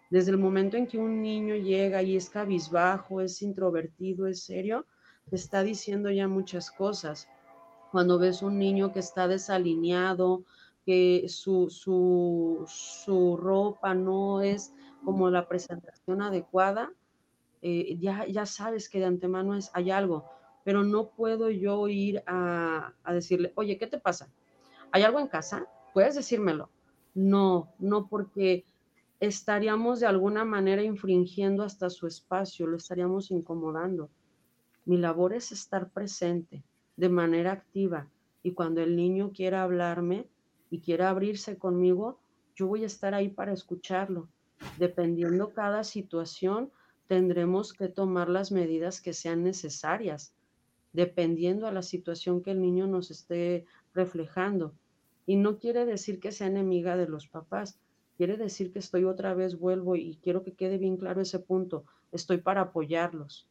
[0.09, 4.85] Desde el momento en que un niño llega y es cabizbajo, es introvertido, es serio,
[5.29, 7.27] te está diciendo ya muchas cosas
[7.91, 10.43] cuando ves un niño que está desalineado,
[10.85, 14.73] que su, su, ropa no es
[15.03, 16.93] como la presentación adecuada,
[17.61, 20.25] eh, ya, ya sabes que de antemano es, hay algo,
[20.63, 24.29] pero no puedo yo ir a, a decirle, oye, ¿qué te pasa?
[24.91, 25.67] ¿Hay algo en casa?
[25.93, 26.69] ¿Puedes decírmelo?
[27.13, 28.65] No, no porque
[29.19, 34.09] estaríamos de alguna manera infringiendo hasta su espacio, lo estaríamos incomodando.
[34.85, 36.63] Mi labor es estar presente,
[36.97, 38.09] de manera activa
[38.43, 40.27] y cuando el niño quiera hablarme
[40.69, 42.19] y quiera abrirse conmigo,
[42.55, 44.27] yo voy a estar ahí para escucharlo.
[44.77, 46.71] Dependiendo cada situación,
[47.07, 50.33] tendremos que tomar las medidas que sean necesarias,
[50.91, 54.73] dependiendo a la situación que el niño nos esté reflejando.
[55.25, 57.79] Y no quiere decir que sea enemiga de los papás,
[58.17, 61.85] quiere decir que estoy otra vez, vuelvo y quiero que quede bien claro ese punto,
[62.11, 63.47] estoy para apoyarlos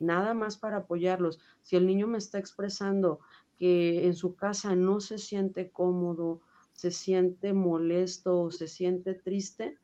[0.00, 1.38] nada más para apoyarlos.
[1.62, 3.20] Si el niño me está expresando
[3.56, 6.40] que en su casa no se siente cómodo,
[6.72, 9.78] se siente molesto o se siente triste,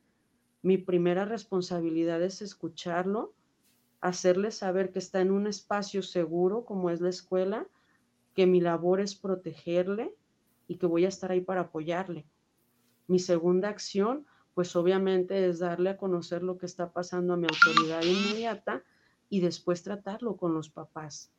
[0.63, 3.33] mi primera responsabilidad es escucharlo,
[4.01, 7.67] hacerle saber que está en un espacio seguro como es la escuela,
[8.33, 10.13] que mi labor es protegerle
[10.67, 12.25] y que voy a estar ahí para apoyarle.
[13.07, 17.45] Mi segunda acción, pues obviamente es darle a conocer lo que está pasando a mi
[17.45, 18.83] autoridad inmediata
[19.29, 21.31] y después tratarlo con los papás.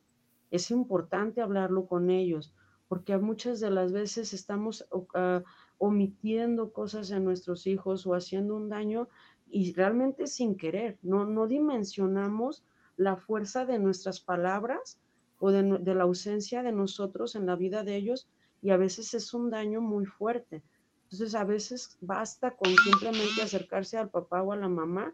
[0.51, 2.53] Es importante hablarlo con ellos
[2.87, 5.43] porque muchas de las veces estamos ah,
[5.77, 9.07] omitiendo cosas en nuestros hijos o haciendo un daño
[9.51, 12.63] y realmente sin querer, no, no dimensionamos
[12.97, 14.99] la fuerza de nuestras palabras
[15.39, 18.27] o de, de la ausencia de nosotros en la vida de ellos
[18.61, 20.63] y a veces es un daño muy fuerte.
[21.03, 25.13] Entonces a veces basta con simplemente acercarse al papá o a la mamá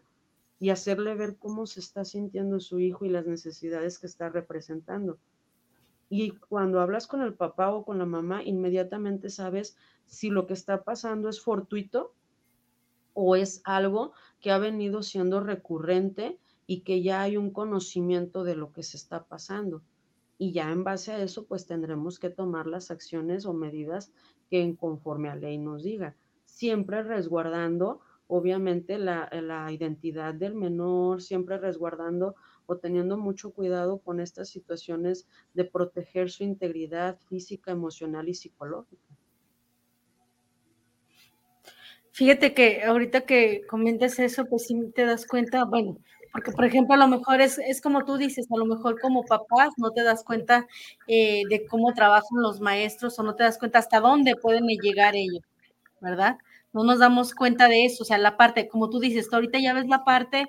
[0.58, 5.18] y hacerle ver cómo se está sintiendo su hijo y las necesidades que está representando.
[6.08, 10.54] Y cuando hablas con el papá o con la mamá, inmediatamente sabes si lo que
[10.54, 12.12] está pasando es fortuito
[13.12, 18.56] o es algo que ha venido siendo recurrente y que ya hay un conocimiento de
[18.56, 19.82] lo que se está pasando.
[20.38, 24.12] Y ya en base a eso, pues tendremos que tomar las acciones o medidas
[24.50, 26.14] que en conforme a ley nos diga,
[26.44, 32.34] siempre resguardando obviamente la, la, identidad del menor, siempre resguardando
[32.66, 39.16] o teniendo mucho cuidado con estas situaciones de proteger su integridad física, emocional y psicológica.
[42.16, 45.98] Fíjate que ahorita que comentas eso, pues sí te das cuenta, bueno,
[46.32, 49.24] porque por ejemplo a lo mejor es, es como tú dices, a lo mejor como
[49.24, 50.66] papás no te das cuenta
[51.08, 55.14] eh, de cómo trabajan los maestros o no te das cuenta hasta dónde pueden llegar
[55.14, 55.42] ellos,
[56.00, 56.38] ¿verdad?
[56.72, 59.72] No nos damos cuenta de eso, o sea, la parte, como tú dices, ahorita ya
[59.72, 60.46] ves la parte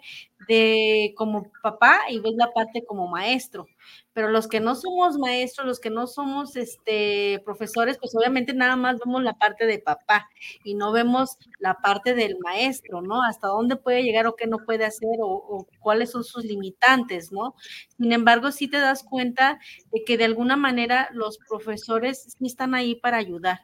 [0.47, 3.67] de como papá y ves la parte como maestro,
[4.13, 8.75] pero los que no somos maestros, los que no somos este, profesores, pues obviamente nada
[8.75, 10.27] más vemos la parte de papá
[10.63, 13.23] y no vemos la parte del maestro, ¿no?
[13.23, 17.31] Hasta dónde puede llegar o qué no puede hacer o, o cuáles son sus limitantes,
[17.31, 17.55] ¿no?
[17.97, 19.59] Sin embargo, sí te das cuenta
[19.91, 23.61] de que de alguna manera los profesores sí están ahí para ayudar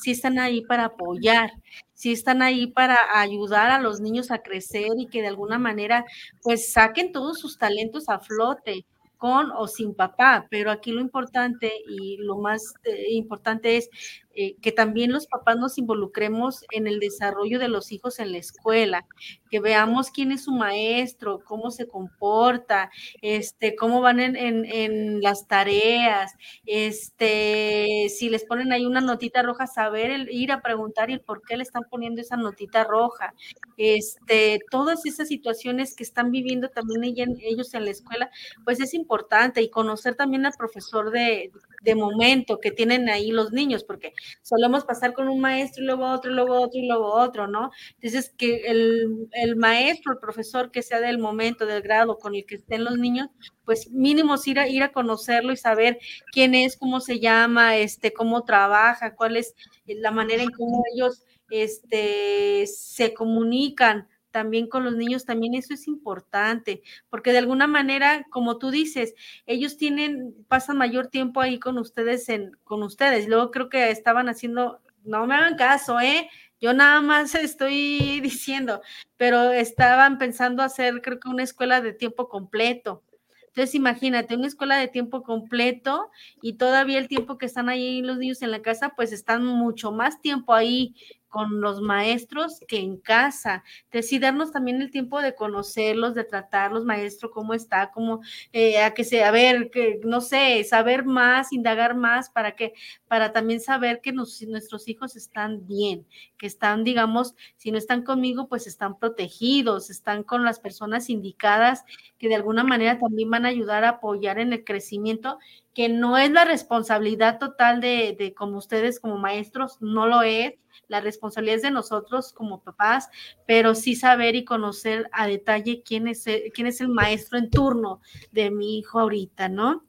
[0.00, 1.50] sí están ahí para apoyar,
[1.94, 6.04] sí están ahí para ayudar a los niños a crecer y que de alguna manera
[6.42, 8.84] pues saquen todos sus talentos a flote
[9.16, 13.90] con o sin papá, pero aquí lo importante y lo más eh, importante es
[14.40, 18.38] eh, que también los papás nos involucremos en el desarrollo de los hijos en la
[18.38, 19.04] escuela,
[19.50, 22.88] que veamos quién es su maestro, cómo se comporta,
[23.20, 26.34] este, cómo van en, en, las tareas,
[26.66, 31.42] este, si les ponen ahí una notita roja, saber el, ir a preguntar y por
[31.42, 33.34] qué le están poniendo esa notita roja,
[33.76, 37.02] este, todas esas situaciones que están viviendo también
[37.40, 38.30] ellos en la escuela,
[38.64, 41.50] pues es importante y conocer también al profesor de,
[41.82, 44.12] de momento que tienen ahí los niños, porque
[44.42, 47.70] solemos pasar con un maestro y luego otro, y luego otro y luego otro, ¿no?
[47.94, 52.44] Entonces, que el, el maestro, el profesor que sea del momento, del grado con el
[52.46, 53.28] que estén los niños,
[53.64, 55.98] pues mínimo ir a, ir a conocerlo y saber
[56.32, 59.54] quién es, cómo se llama, este, cómo trabaja, cuál es
[59.86, 65.88] la manera en cómo ellos este, se comunican también con los niños, también eso es
[65.88, 71.76] importante, porque de alguna manera, como tú dices, ellos tienen, pasan mayor tiempo ahí con
[71.76, 73.26] ustedes, en, con ustedes.
[73.26, 76.30] Luego creo que estaban haciendo, no me hagan caso, ¿eh?
[76.60, 78.80] Yo nada más estoy diciendo,
[79.16, 83.02] pero estaban pensando hacer, creo que una escuela de tiempo completo.
[83.48, 88.18] Entonces, imagínate, una escuela de tiempo completo y todavía el tiempo que están ahí los
[88.18, 90.94] niños en la casa, pues están mucho más tiempo ahí
[91.28, 93.64] con los maestros que en casa.
[93.84, 98.20] Entonces, darnos también el tiempo de conocerlos, de tratarlos, maestro, cómo está, cómo,
[98.52, 102.74] eh, a que se, a ver, que, no sé, saber más, indagar más, para que,
[103.06, 106.06] para también saber que nuestros hijos están bien,
[106.38, 111.84] que están, digamos, si no están conmigo, pues están protegidos, están con las personas indicadas
[112.18, 115.38] que de alguna manera también van a ayudar a apoyar en el crecimiento
[115.78, 120.54] que no es la responsabilidad total de, de, como ustedes como maestros, no lo es,
[120.88, 123.08] la responsabilidad es de nosotros como papás,
[123.46, 127.48] pero sí saber y conocer a detalle quién es el, quién es el maestro en
[127.48, 128.00] turno
[128.32, 129.84] de mi hijo ahorita, ¿no?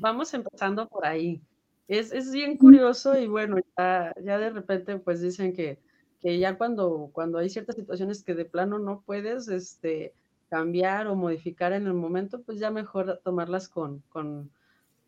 [0.00, 1.40] Vamos empezando por ahí.
[1.86, 5.78] Es, es bien curioso y bueno, ya, ya de repente pues dicen que,
[6.20, 10.12] que ya cuando, cuando hay ciertas situaciones que de plano no puedes este,
[10.48, 14.50] cambiar o modificar en el momento, pues ya mejor tomarlas con, con,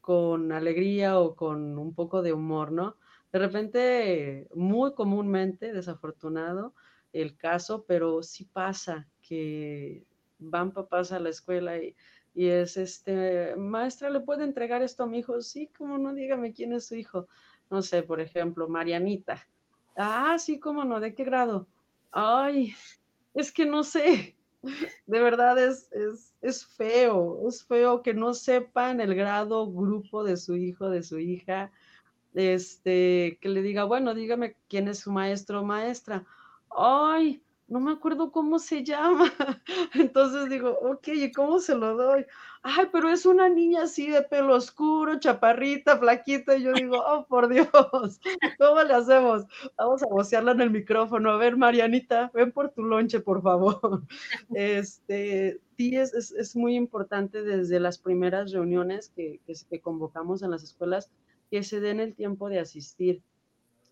[0.01, 2.97] con alegría o con un poco de humor, ¿no?
[3.33, 6.75] De repente, muy comúnmente, desafortunado
[7.13, 10.05] el caso, pero sí pasa que
[10.39, 11.95] van papás a la escuela y,
[12.35, 15.41] es este, maestra, ¿le puede entregar esto a mi hijo?
[15.41, 17.27] Sí, como no, dígame quién es su hijo.
[17.69, 19.49] No sé, por ejemplo, Marianita.
[19.97, 21.67] Ah, sí, cómo no, ¿de qué grado?
[22.13, 22.75] Ay,
[23.35, 24.38] es que no sé.
[25.07, 30.37] De verdad es, es, es feo, es feo que no sepan el grado, grupo de
[30.37, 31.71] su hijo, de su hija
[32.35, 36.27] este, que le diga, bueno, dígame quién es su maestro o maestra.
[36.71, 39.33] Ay, no me acuerdo cómo se llama.
[39.95, 42.25] Entonces digo, ok, ¿y cómo se lo doy?
[42.63, 46.57] Ay, pero es una niña así de pelo oscuro, chaparrita, flaquita.
[46.57, 47.69] Y yo digo, oh, por Dios,
[48.59, 49.45] ¿cómo le hacemos?
[49.77, 51.31] Vamos a vocearla en el micrófono.
[51.31, 54.03] A ver, Marianita, ven por tu lonche, por favor.
[54.55, 60.63] Este, sí, es, es, muy importante desde las primeras reuniones que, que convocamos en las
[60.63, 61.11] escuelas
[61.51, 63.23] que se den el tiempo de asistir.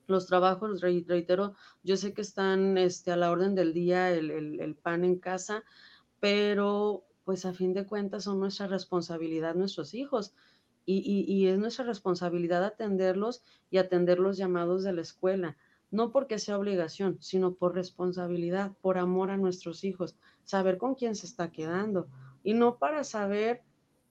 [0.07, 5.05] Los trabajos, reitero, yo sé que están este, a la orden del día el, pan
[5.05, 5.65] en casa,
[6.21, 10.35] pero pues a fin de cuentas son nuestra responsabilidad nuestros hijos.
[10.89, 15.57] Y, y, es nuestra responsabilidad atenderlos y atender los llamados de la escuela,
[15.91, 20.15] no porque sea obligación, sino por responsabilidad, por amor a nuestros hijos,
[20.45, 22.07] saber con quién se está quedando
[22.45, 23.65] y no para saber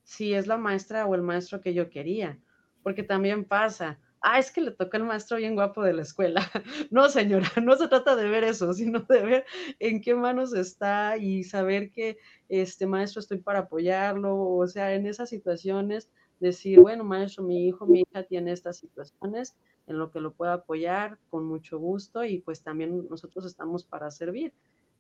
[0.03, 2.37] si es la maestra o el maestro que yo quería,
[2.83, 6.41] porque también pasa, ah, es que le tocó el maestro bien guapo de la escuela.
[6.91, 9.45] No, señora, no se trata de ver eso, sino de ver
[9.79, 12.17] en qué manos está y saber que
[12.49, 16.09] este maestro estoy para apoyarlo, o sea, en esas situaciones
[16.39, 19.55] decir, bueno, maestro, mi hijo, mi hija tiene estas situaciones,
[19.87, 24.09] en lo que lo pueda apoyar, con mucho gusto y pues también nosotros estamos para
[24.09, 24.53] servir.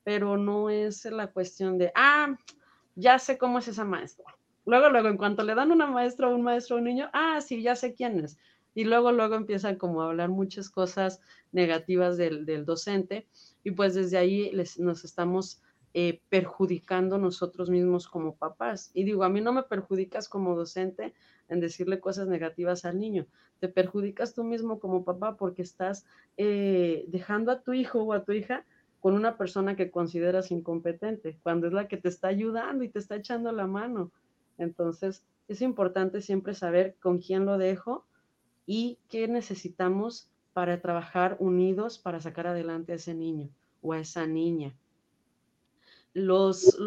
[0.03, 2.37] Pero no es la cuestión de, ah,
[2.95, 4.25] ya sé cómo es esa maestra.
[4.65, 7.75] Luego, luego, en cuanto le dan una maestra un maestro un niño, ah, sí, ya
[7.75, 8.37] sé quién es.
[8.75, 11.21] Y luego, luego empiezan como a hablar muchas cosas
[11.51, 13.27] negativas del, del docente
[13.63, 15.61] y pues desde ahí les, nos estamos
[15.97, 18.91] eh, perjudicando nosotros mismos como papás.
[18.93, 21.13] Y digo, a mí no me perjudicas como docente
[21.47, 23.27] en decirle cosas negativas al niño,
[23.59, 26.05] te perjudicas tú mismo como papá porque estás
[26.35, 28.65] eh, dejando a tu hijo o a tu hija
[28.99, 32.99] con una persona que consideras incompetente, cuando es la que te está ayudando y te
[32.99, 34.11] está echando la mano.
[34.57, 38.05] Entonces, es importante siempre saber con quién lo dejo
[38.65, 43.49] y qué necesitamos para trabajar unidos para sacar adelante a ese niño
[43.81, 44.73] o a esa niña.
[46.13, 46.77] Los,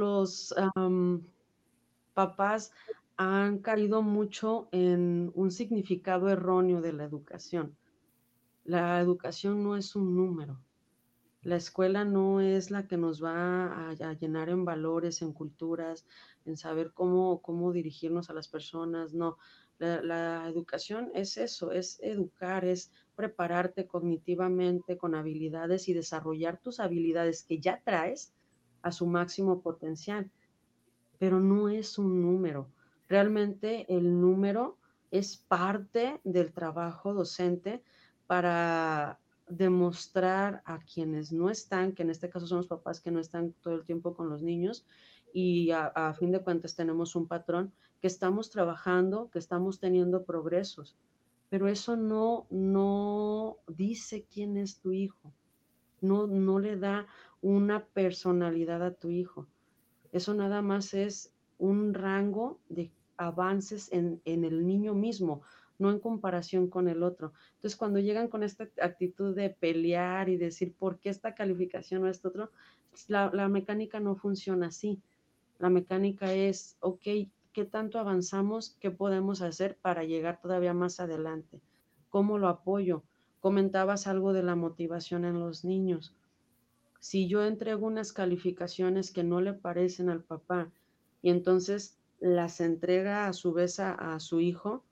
[2.15, 2.73] papás
[3.19, 7.77] han caído mucho en un significado erróneo de la educación.
[8.65, 10.59] La educación no es un número.
[11.43, 16.07] La escuela no es la que nos va a, llenar en valores, en culturas,
[16.47, 19.13] en saber cómo, cómo dirigirnos a las personas.
[19.13, 19.37] No,
[19.79, 27.43] la, educación es eso, es educar, es prepararte cognitivamente con habilidades y desarrollar tus habilidades
[27.43, 28.33] que ya traes
[28.83, 30.31] a su máximo potencial.
[31.19, 32.69] Pero no es un número.
[33.09, 34.79] Realmente el número
[35.11, 37.83] es parte del trabajo docente
[38.27, 39.19] para
[39.49, 43.55] demostrar a quienes no están, que en este caso son los papás que no están
[43.63, 44.87] todo el tiempo con los niños,
[45.33, 50.97] y a, fin de cuentas tenemos un patrón que estamos trabajando, que estamos teniendo progresos,
[51.51, 55.33] pero eso no, no dice quién es tu hijo,
[56.01, 57.07] no, no le da
[57.41, 59.47] una personalidad a tu hijo.
[60.13, 65.43] Eso nada más es un rango de avances en, en el niño mismo,
[65.79, 67.33] no en comparación con el otro.
[67.55, 72.09] Entonces, cuando llegan con esta actitud de pelear y decir por qué esta calificación o
[72.09, 72.51] esto otro,
[73.07, 75.01] la, la mecánica no funciona así.
[75.59, 77.07] La mecánica es, ok,
[77.59, 81.61] qué tanto avanzamos, qué podemos hacer para llegar todavía más adelante,
[82.09, 83.03] cómo lo apoyo.
[83.41, 86.15] Comentabas algo de la motivación en los niños.
[87.01, 90.71] Si yo entrego unas calificaciones que no le parecen al papá
[91.21, 94.85] y entonces las entrega a su vez a, su hijo,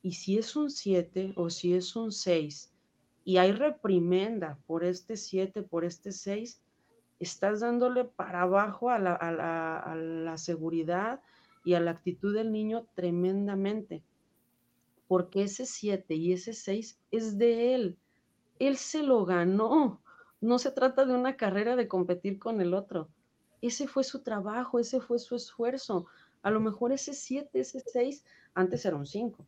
[0.00, 2.72] y si es un 7 o si es un 6
[3.22, 6.58] y hay reprimenda por este 7, por este 6,
[7.18, 11.20] estás dándole para abajo a la, a la seguridad,
[11.64, 14.02] y a la actitud del niño tremendamente,
[15.08, 17.98] porque ese 7 y ese 6 es de él.
[18.58, 20.00] Él se lo ganó.
[20.40, 23.08] No se trata de una carrera de competir con el otro.
[23.60, 26.06] Ese fue su trabajo, ese fue su esfuerzo.
[26.42, 29.46] A lo mejor ese 7, ese 6, antes era un 5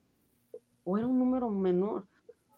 [0.84, 2.06] o era un número menor,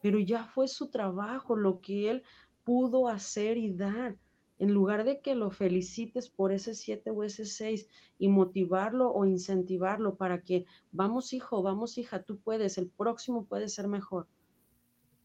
[0.02, 2.22] pero ya fue su trabajo, lo que él
[2.64, 4.16] pudo hacer y dar
[4.58, 7.88] en lugar de que lo felicites por ese 7 o ese 6
[8.18, 13.68] y motivarlo o incentivarlo para que, vamos hijo, vamos hija, tú puedes, el próximo puede
[13.68, 14.26] ser mejor.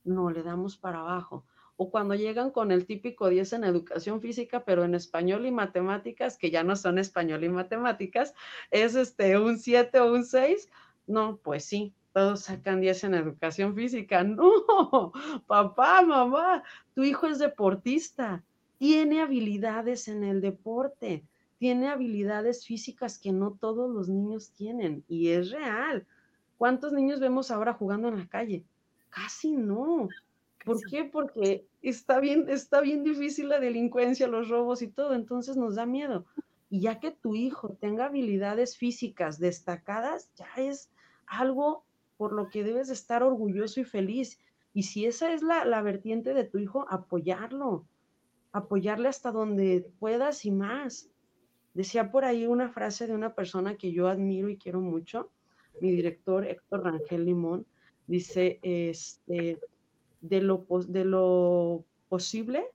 [0.03, 1.45] No, le damos para abajo.
[1.77, 6.37] O cuando llegan con el típico 10 en educación física, pero en español y matemáticas,
[6.37, 8.33] que ya no son español y matemáticas,
[8.69, 10.69] es este un 7 o un 6.
[11.07, 14.23] No, pues sí, todos sacan 10 en educación física.
[14.23, 15.13] No,
[15.47, 16.63] papá, mamá,
[16.93, 18.43] tu hijo es deportista
[18.81, 21.23] tiene habilidades en el deporte,
[21.59, 26.07] tiene habilidades físicas que no todos los niños tienen y es real.
[26.57, 28.65] ¿Cuántos niños vemos ahora jugando en la calle?
[29.11, 30.09] Casi no.
[30.65, 31.03] ¿Por qué?
[31.03, 35.85] Porque está bien, está bien difícil la delincuencia, los robos y todo, entonces nos da
[35.85, 36.25] miedo.
[36.71, 40.89] Y ya que tu hijo tenga habilidades físicas destacadas, ya es
[41.27, 41.83] algo
[42.17, 44.39] por lo que debes estar orgulloso y feliz.
[44.73, 47.85] Y si esa es la, la vertiente de tu hijo, apoyarlo,
[48.51, 51.09] apoyarle hasta donde puedas y más.
[51.73, 55.31] Decía por ahí una frase de una persona que yo admiro y quiero mucho,
[55.79, 57.65] mi director Héctor Rangel Limón,
[58.07, 59.59] dice, este,
[60.19, 62.65] de lo, de lo posible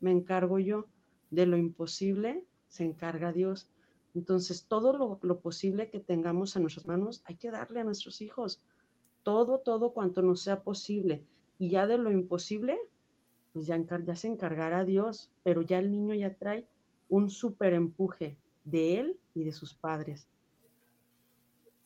[0.00, 0.86] me encargo yo,
[1.30, 3.68] de lo imposible se encarga Dios.
[4.14, 8.22] Entonces, todo lo, lo, posible que tengamos en nuestras manos hay que darle a nuestros
[8.22, 8.62] hijos.
[9.22, 11.22] Todo, todo cuanto nos sea posible.
[11.58, 12.78] Y ya de lo imposible,
[13.56, 16.68] pues ya, se encargará Dios, pero ya el niño ya trae
[17.08, 20.28] un súper empuje de él y de sus padres.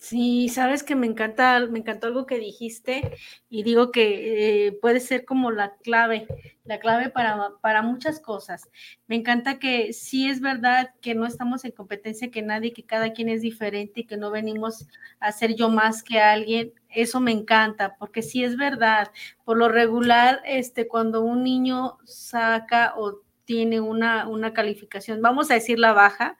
[0.03, 3.18] Sí, sabes que me encanta, me encantó algo que dijiste
[3.51, 6.26] y digo que eh, puede ser como la clave,
[6.64, 8.70] la clave para, para muchas cosas.
[9.09, 13.12] Me encanta que sí es verdad que no estamos en competencia que nadie, que cada
[13.12, 14.86] quien es diferente y que no venimos
[15.20, 16.72] a ser yo más que alguien.
[16.88, 19.11] Eso me encanta, porque sí es verdad.
[19.44, 25.55] Por lo regular, este, cuando un niño saca o tiene una, una calificación, vamos a
[25.55, 26.38] decir la baja,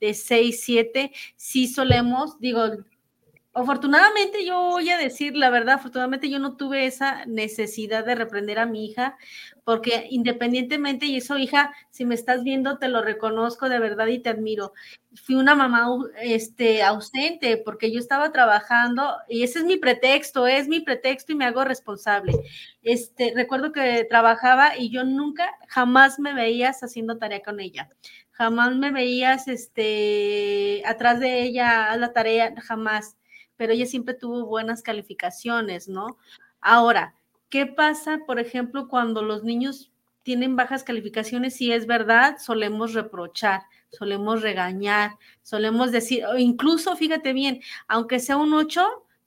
[0.00, 2.62] de 6, 7, sí solemos, digo,
[3.52, 8.60] Afortunadamente, yo voy a decir la verdad, afortunadamente yo no tuve esa necesidad de reprender
[8.60, 9.18] a mi hija,
[9.64, 14.20] porque independientemente, y eso, hija, si me estás viendo, te lo reconozco de verdad y
[14.20, 14.72] te admiro.
[15.24, 15.88] Fui una mamá
[16.22, 21.34] este, ausente porque yo estaba trabajando y ese es mi pretexto, es mi pretexto y
[21.34, 22.34] me hago responsable.
[22.82, 27.88] Este, recuerdo que trabajaba y yo nunca, jamás me veías haciendo tarea con ella
[28.32, 33.18] jamás me veías este atrás de ella a la tarea, jamás
[33.60, 36.16] pero ella siempre tuvo buenas calificaciones, ¿no?
[36.62, 37.14] Ahora,
[37.50, 39.92] ¿qué pasa, por ejemplo, cuando los niños
[40.22, 41.56] tienen bajas calificaciones?
[41.56, 48.54] Si es verdad, solemos reprochar, solemos regañar, solemos decir, incluso, fíjate bien, aunque sea un
[48.54, 48.82] 8,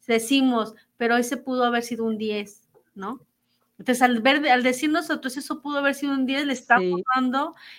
[0.07, 3.21] decimos, pero ese pudo haber sido un 10, ¿no?
[3.77, 6.91] Entonces, al, ver, al decir nosotros eso pudo haber sido un 10, le está sí.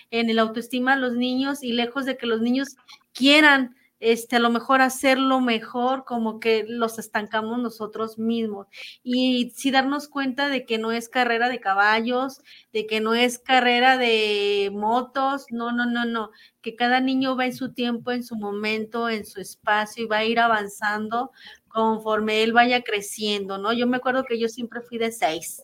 [0.09, 2.77] en el autoestima a los niños y lejos de que los niños
[3.11, 3.75] quieran
[4.05, 8.67] este, a lo mejor hacerlo mejor, como que los estancamos nosotros mismos.
[9.03, 12.41] Y sí darnos cuenta de que no es carrera de caballos,
[12.71, 16.29] de que no es carrera de motos, no, no, no, no,
[16.61, 20.17] que cada niño va en su tiempo, en su momento, en su espacio y va
[20.17, 21.31] a ir avanzando
[21.67, 23.73] conforme él vaya creciendo, ¿no?
[23.73, 25.63] Yo me acuerdo que yo siempre fui de seis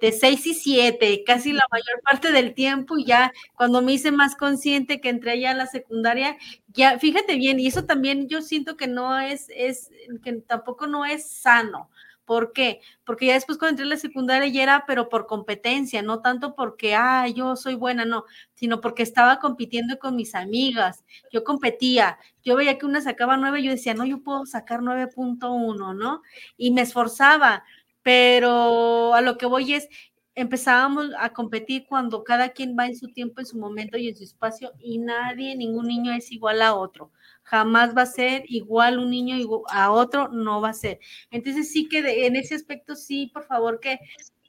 [0.00, 4.10] de 6 y 7, casi la mayor parte del tiempo, y ya cuando me hice
[4.10, 6.36] más consciente que entré ya a la secundaria,
[6.68, 9.90] ya fíjate bien, y eso también yo siento que no es, es,
[10.22, 11.90] que tampoco no es sano.
[12.24, 12.80] ¿Por qué?
[13.04, 16.54] Porque ya después cuando entré a la secundaria ya era, pero por competencia, no tanto
[16.54, 18.24] porque, ah, yo soy buena, no,
[18.54, 23.62] sino porque estaba compitiendo con mis amigas, yo competía, yo veía que una sacaba 9,
[23.62, 26.22] yo decía, no, yo puedo sacar 9.1, ¿no?
[26.56, 27.62] Y me esforzaba,
[28.04, 29.88] pero a lo que voy es,
[30.34, 34.16] empezábamos a competir cuando cada quien va en su tiempo, en su momento y en
[34.16, 37.10] su espacio y nadie, ningún niño es igual a otro.
[37.44, 39.36] Jamás va a ser igual un niño
[39.70, 41.00] a otro, no va a ser.
[41.30, 43.98] Entonces sí que en ese aspecto sí, por favor, que,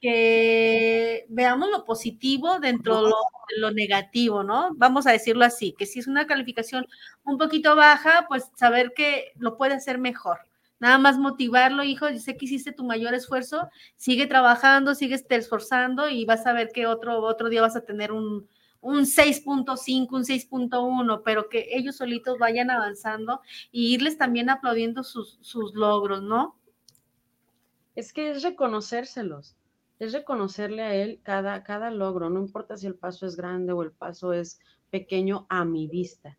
[0.01, 3.15] que veamos lo positivo dentro de lo,
[3.49, 4.71] de lo, negativo, ¿no?
[4.75, 6.87] Vamos a decirlo así, que si es una calificación
[7.23, 10.39] un poquito baja, pues saber que lo puede hacer mejor
[10.79, 16.09] Nada más motivarlo, hijo, yo sé que hiciste tu mayor esfuerzo, sigue trabajando, sigue esforzando
[16.09, 18.47] y vas a ver que otro, otro día vas a tener un,
[18.81, 25.39] un 6.5, un 6.1, pero que ellos solitos vayan avanzando y irles también aplaudiendo sus,
[25.41, 26.55] sus logros, ¿no?
[27.95, 29.55] Es que es reconocérselos,
[29.97, 33.81] es reconocerle a él cada, cada logro, no importa si el paso es grande o
[33.81, 34.59] el paso es
[34.91, 36.37] pequeño a mi vista.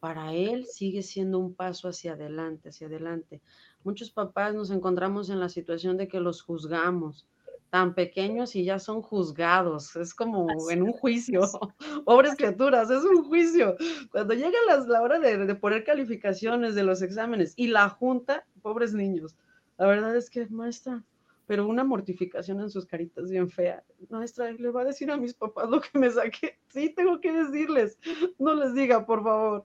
[0.00, 3.40] Para él sigue siendo un paso hacia adelante, hacia adelante
[3.84, 7.26] muchos papás nos encontramos en la situación de que los juzgamos
[7.70, 9.96] tan pequeños y ya son juzgados.
[9.96, 11.42] Es como en un juicio.
[12.04, 13.76] Pobres criaturas, es un juicio.
[14.12, 14.56] Cuando llega
[14.86, 19.34] la hora de, de, poner calificaciones de los exámenes y la junta, pobres niños.
[19.76, 21.02] La verdad es que, maestra,
[21.46, 23.82] pero una mortificación en sus caritas bien fea.
[24.08, 26.58] Maestra, le va a decir a mis papás lo que me saqué.
[26.68, 27.98] Sí, tengo que decirles.
[28.38, 29.64] No les diga, por favor.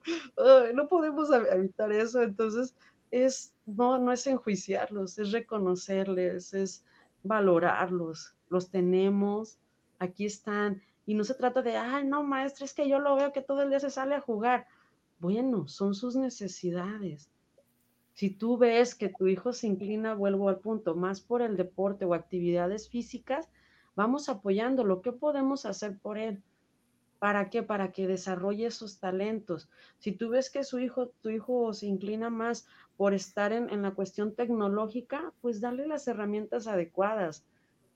[0.74, 2.22] no podemos evitar eso.
[2.22, 2.76] Entonces,
[3.12, 6.84] es, no, no es enjuiciarlos, es reconocerles, es
[7.24, 9.58] valorarlos, los tenemos,
[10.00, 10.82] aquí están.
[11.06, 13.64] Y no se trata de, ay, no, maestra, es que yo lo veo que todo
[13.64, 14.68] el día se sale a jugar.
[15.20, 17.30] Bueno, son sus necesidades.
[18.14, 22.06] Si tú ves que tu hijo se inclina, vuelvo al punto, más por el deporte
[22.06, 23.50] o actividades físicas,
[23.96, 25.02] vamos apoyándolo.
[25.02, 26.44] ¿Qué podemos hacer por él?
[27.20, 27.64] ¿Para qué?
[27.64, 29.70] Para que desarrolle esos talentos.
[29.98, 32.66] Si tú ves que su hijo, tu hijo se inclina más
[32.96, 37.46] por estar en, la cuestión tecnológica, pues darle las herramientas adecuadas,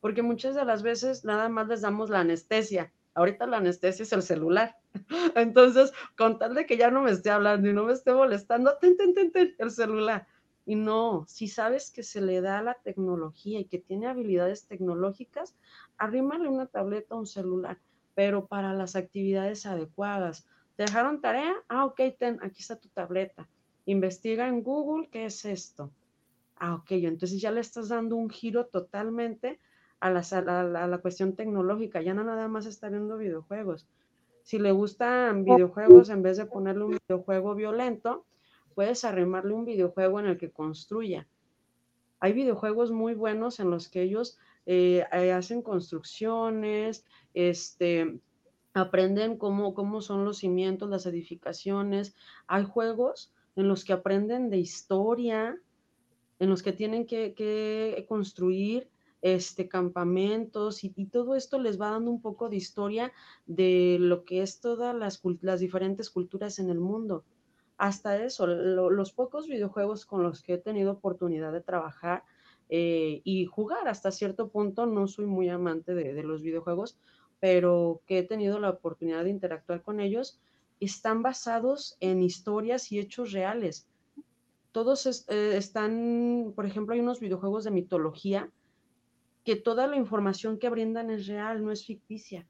[0.01, 2.91] porque muchas de las veces nada más les damos la anestesia.
[3.13, 4.75] Ahorita la anestesia es el celular.
[5.35, 8.77] Entonces, con tal de que ya no me esté hablando y no me esté molestando,
[8.79, 10.27] ten, ten, ten, ten, el celular.
[10.65, 15.55] Y no, si sabes que se le da la tecnología y que tiene habilidades tecnológicas,
[15.97, 17.77] arrímale una tableta o un celular,
[18.15, 20.45] pero para las actividades adecuadas.
[20.75, 21.53] ¿Te dejaron tarea?
[21.67, 23.47] Ah, ok, ten, aquí está tu tableta
[23.85, 25.91] investiga en Google qué es esto.
[26.57, 29.59] Ah, ok, entonces ya le estás dando un giro totalmente
[29.99, 33.87] a la, a la, cuestión tecnológica, ya no nada más está viendo videojuegos.
[34.43, 38.25] Si le gustan videojuegos, en vez de ponerle un videojuego violento,
[38.75, 41.25] puedes arrimarle un videojuego en el que construya.
[42.19, 48.19] Hay videojuegos muy buenos en los que ellos eh, eh, hacen construcciones, este,
[48.73, 52.15] aprenden cómo, cómo son los cimientos, las edificaciones.
[52.47, 55.57] Hay juegos en los que aprenden de historia,
[56.39, 58.89] en los que tienen que, construir
[59.21, 63.11] este, campamentos y, todo esto les va dando un poco de historia
[63.45, 67.23] de lo que es todas las, las diferentes culturas en el mundo.
[67.77, 72.23] Hasta eso, los pocos videojuegos con los que he tenido oportunidad de trabajar
[72.75, 76.97] eh, y jugar hasta cierto punto, no soy muy amante de los videojuegos,
[77.39, 80.41] pero que he tenido la oportunidad de interactuar con ellos,
[80.79, 83.87] están basados en historias y hechos reales
[84.73, 88.49] todos eh, están, por ejemplo, hay unos videojuegos de mitología
[89.45, 92.45] que toda la información que brindan es real, no es ficticia.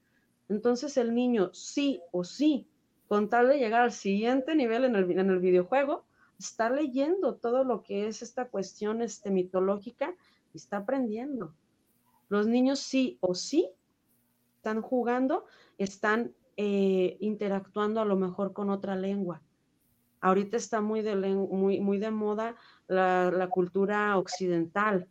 [0.47, 2.65] Entonces el niño sí o sí,
[3.07, 6.05] con tal de llegar al siguiente nivel en el, en el videojuego,
[6.39, 10.15] está leyendo todo lo que es esta cuestión este, mitológica
[10.53, 11.53] y está aprendiendo.
[12.29, 13.69] Los niños sí o sí
[14.57, 15.45] están jugando,
[15.77, 19.41] están eh, interactuando a lo mejor con otra lengua.
[20.21, 22.55] Ahorita está muy de, muy, muy de moda
[22.87, 25.07] la, cultura occidental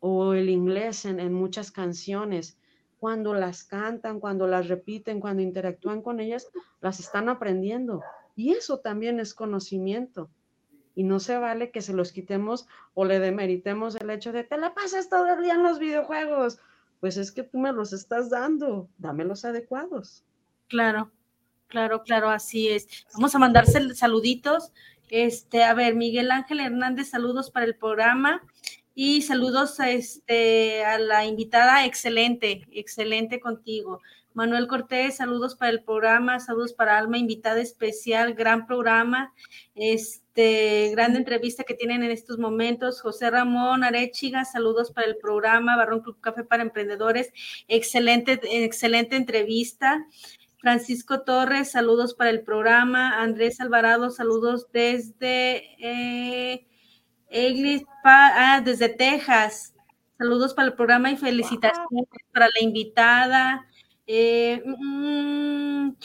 [0.00, 2.58] o el inglés en, muchas canciones.
[2.98, 6.50] Cuando las cantan, cuando las repiten, cuando interactúan con ellas,
[6.80, 8.02] las están aprendiendo.
[8.36, 10.28] Y eso también es conocimiento.
[10.94, 14.56] Y no se vale que se los quitemos o le demeritemos el hecho de te
[14.56, 16.58] la pasas todo el día en los videojuegos.
[17.00, 20.24] Pues es que tú me los estás dando, dame los adecuados.
[20.68, 21.10] Claro.
[21.68, 23.04] Claro, claro, así es.
[23.14, 24.70] Vamos a mandarse saluditos.
[25.10, 28.42] Este, a ver, Miguel Ángel Hernández, saludos para el programa
[28.94, 34.00] y saludos a, este, a la invitada, excelente, excelente contigo.
[34.34, 39.32] Manuel Cortés, saludos para el programa, saludos para Alma, invitada especial, gran programa,
[39.74, 43.00] este, gran entrevista que tienen en estos momentos.
[43.00, 47.32] José Ramón Arechiga, saludos para el programa, Barrón Club Café para Emprendedores,
[47.68, 50.06] excelente, excelente entrevista.
[50.58, 53.20] Francisco Torres, saludos para el programa.
[53.20, 56.66] Andrés Alvarado, saludos desde eh,
[58.04, 59.74] ah, desde Texas.
[60.16, 63.66] Saludos para el programa y felicitaciones para la invitada.
[64.06, 65.96] Eh, mm,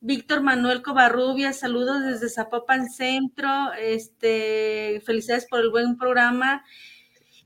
[0.00, 3.72] Víctor Manuel Covarrubia, saludos desde Zapopan Centro.
[3.74, 6.64] Este, felicidades por el buen programa.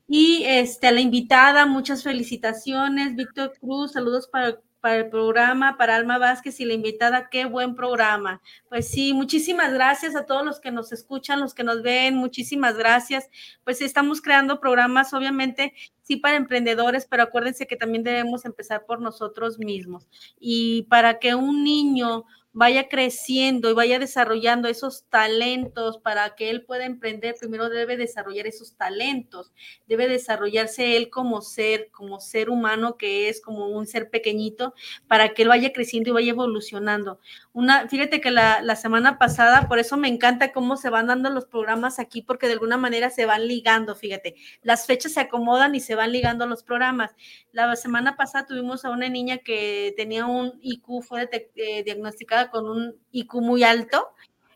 [0.07, 3.15] Y este, a la invitada, muchas felicitaciones.
[3.15, 7.29] Víctor Cruz, saludos para para el programa, para Alma Vázquez y la invitada.
[7.29, 8.41] Qué buen programa.
[8.67, 12.77] Pues sí, muchísimas gracias a todos los que nos escuchan, los que nos ven, muchísimas
[12.77, 13.29] gracias.
[13.63, 18.99] Pues estamos creando programas, obviamente, sí para emprendedores, pero acuérdense que también debemos empezar por
[18.99, 20.09] nosotros mismos.
[20.39, 26.65] Y para que un niño vaya creciendo y vaya desarrollando esos talentos para que él
[26.65, 29.53] pueda emprender, primero debe desarrollar esos talentos,
[29.87, 34.73] debe desarrollarse él como ser, como ser humano que es, como un ser pequeñito,
[35.07, 37.19] para que él vaya creciendo y vaya evolucionando.
[37.53, 41.29] Una, fíjate que la, la semana pasada, por eso me encanta cómo se van dando
[41.29, 45.73] los programas aquí, porque de alguna manera se van ligando, fíjate, las fechas se acomodan
[45.75, 47.11] y se van ligando los programas.
[47.53, 52.69] La semana pasada tuvimos a una niña que tenía un IQ, fue eh, diagnosticada con
[52.69, 54.09] un IQ muy alto,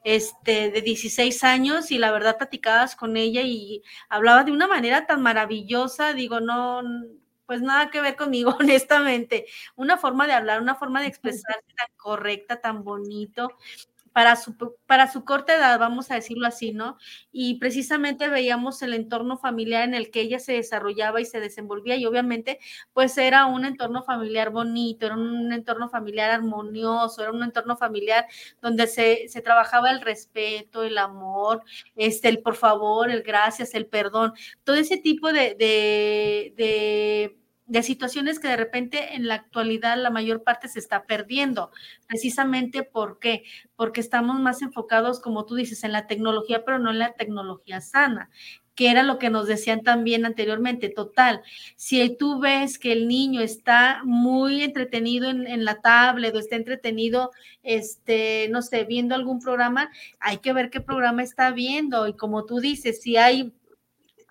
[0.03, 5.05] este, de 16 años, y la verdad platicabas con ella y hablaba de una manera
[5.05, 6.81] tan maravillosa, digo, no,
[7.45, 9.45] pues nada que ver conmigo, honestamente.
[9.75, 13.51] Una forma de hablar, una forma de expresarse tan correcta, tan bonito
[14.15, 14.55] para su,
[14.85, 16.97] para su corta edad, vamos a decirlo así, ¿no?
[17.33, 21.97] Y precisamente veíamos el entorno familiar en el que ella se desarrollaba y se desenvolvía
[21.97, 22.59] y obviamente
[22.93, 28.25] pues era un entorno familiar bonito, era un entorno familiar armonioso, era un entorno familiar
[28.61, 31.63] donde se, se trabajaba el respeto, el amor,
[31.97, 34.31] este, el por favor, el gracias, el perdón,
[34.63, 37.37] todo ese tipo de, de, de
[37.67, 41.71] de situaciones que de repente en la actualidad la mayor parte se está perdiendo.
[42.07, 43.43] Precisamente ¿por qué?
[43.75, 47.81] Porque estamos más enfocados, como tú dices, en la tecnología, pero no en la tecnología
[47.81, 48.29] sana
[48.75, 50.89] que era lo que nos decían también anteriormente.
[50.89, 51.41] Total,
[51.75, 56.57] si tú ves que el niño está muy entretenido en, en, la tablet o está
[56.57, 57.31] entretenido,
[57.63, 59.89] este, no sé, viendo algún programa,
[60.19, 62.05] hay que ver qué programa está viendo.
[62.07, 63.53] Y como tú dices, si hay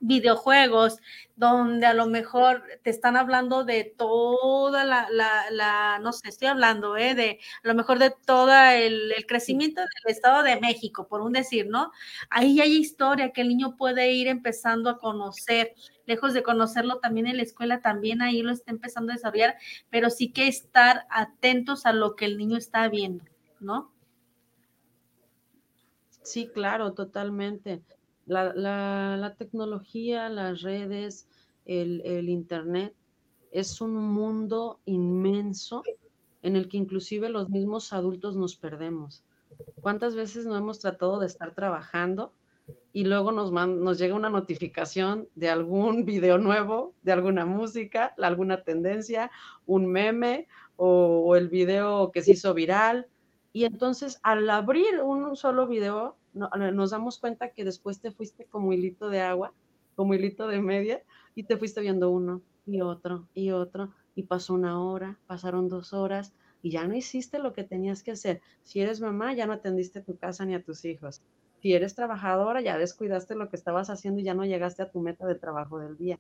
[0.07, 0.98] videojuegos
[1.36, 6.96] donde a lo mejor te están hablando de toda la, la, no sé, estoy hablando,
[6.96, 7.14] ¿eh?
[7.14, 11.32] de a lo mejor de todo el, el, crecimiento del Estado de México, por un
[11.32, 11.90] decir, ¿no?
[12.30, 15.74] Ahí hay historia que el niño puede ir empezando a conocer,
[16.07, 19.57] lejos de conocerlo también en la escuela, también ahí lo está empezando a desarrollar,
[19.90, 23.24] pero sí que estar atentos a lo que el niño está viendo,
[23.59, 23.92] ¿no?
[26.22, 27.82] Sí, claro, totalmente.
[28.27, 31.29] La, tecnología, las redes,
[31.66, 32.95] el, el Internet
[33.51, 35.83] es un mundo inmenso
[36.43, 39.25] en el que inclusive los mismos adultos nos perdemos.
[39.81, 42.33] ¿Cuántas veces no hemos tratado de estar trabajando
[42.93, 48.62] y luego nos, nos llega una notificación de algún video nuevo, de alguna música, alguna
[48.62, 49.31] tendencia,
[49.66, 53.07] un meme o, el video que se hizo viral?
[53.55, 58.72] Y entonces al abrir un solo video, nos damos cuenta que después te fuiste como
[58.72, 59.55] hilito de agua,
[59.94, 61.05] como hilito de media,
[61.36, 65.92] y te fuiste viendo uno y otro y otro, y pasó una hora, pasaron dos
[65.92, 68.42] horas, y ya no hiciste lo que tenías que hacer.
[68.64, 71.22] Si eres mamá, ya no atendiste tu casa ni a tus hijos.
[71.62, 74.98] Si eres trabajadora, ya descuidaste lo que estabas haciendo y ya no llegaste a tu
[74.98, 76.18] meta de trabajo del día.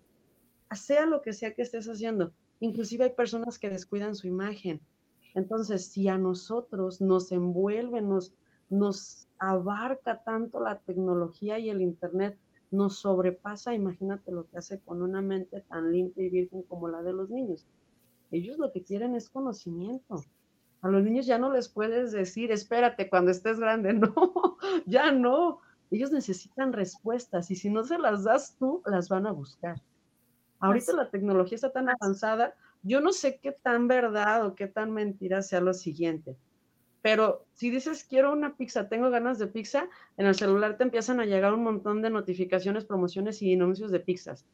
[0.72, 2.32] Sea lo que sea que estés haciendo.
[2.60, 4.80] Inclusive hay personas que descuidan su imagen.
[5.34, 8.32] Entonces, si a nosotros nos envuelve, nos,
[8.70, 12.38] nos abarca tanto la tecnología y el Internet,
[12.70, 17.02] nos sobrepasa, imagínate lo que hace con una mente tan limpia y virgen como la
[17.02, 17.66] de los niños.
[18.30, 20.24] Ellos lo que quieren es conocimiento.
[20.82, 23.92] A los niños ya no les puedes decir, espérate cuando estés grande.
[23.94, 25.60] No, ya no.
[25.90, 29.80] Ellos necesitan respuestas y si no se las das tú, las van a buscar.
[30.58, 32.54] Ahorita la tecnología está tan avanzada,
[32.84, 36.36] yo no sé qué tan verdad o qué tan mentira sea lo siguiente.
[37.02, 41.18] Pero si dices, quiero una pizza, tengo ganas de pizza, en el celular te empiezan
[41.18, 44.46] a llegar un montón de notificaciones, promociones y anuncios de pizzas.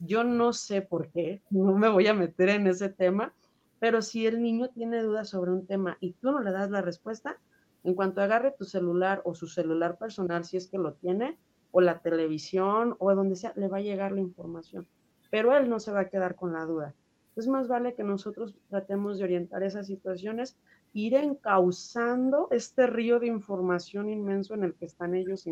[0.00, 3.34] Yo no sé por qué, no me voy a meter en ese tema,
[3.78, 6.82] pero si el niño tiene dudas sobre un tema y tú no le das la
[6.82, 7.40] respuesta,
[7.82, 11.38] en cuanto agarre tu celular o su celular personal, si es que lo tiene,
[11.70, 14.86] o la televisión o donde sea, le va a llegar la información.
[15.30, 16.94] Pero él no se va a quedar con la duda.
[17.36, 20.56] Es más vale que nosotros tratemos de orientar esas situaciones,
[20.92, 25.44] ir encauzando este río de información inmenso en el que están ellos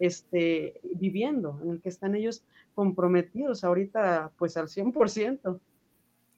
[0.00, 2.44] este, viviendo, en el que están ellos
[2.74, 5.60] comprometidos ahorita pues al 100%.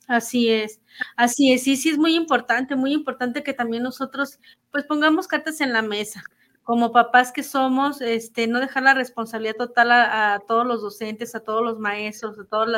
[0.09, 0.81] Así es,
[1.17, 4.39] así es, sí, sí es muy importante, muy importante que también nosotros
[4.71, 6.23] pues pongamos cartas en la mesa,
[6.67, 11.41] como papás que somos, este, no dejar la responsabilidad total a, todos los docentes, a
[11.45, 12.69] todos los maestros, a todos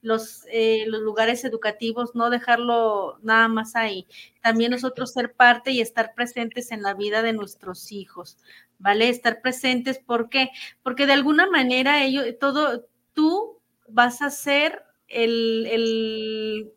[0.00, 4.06] los, eh, los lugares educativos, no dejarlo nada más ahí.
[4.42, 8.38] También nosotros ser parte y estar presentes en la vida de nuestros hijos,
[8.78, 9.10] ¿vale?
[9.10, 10.48] Estar presentes, ¿por qué?
[10.82, 16.72] Porque de alguna manera ellos, todo, tú vas a ser el, el,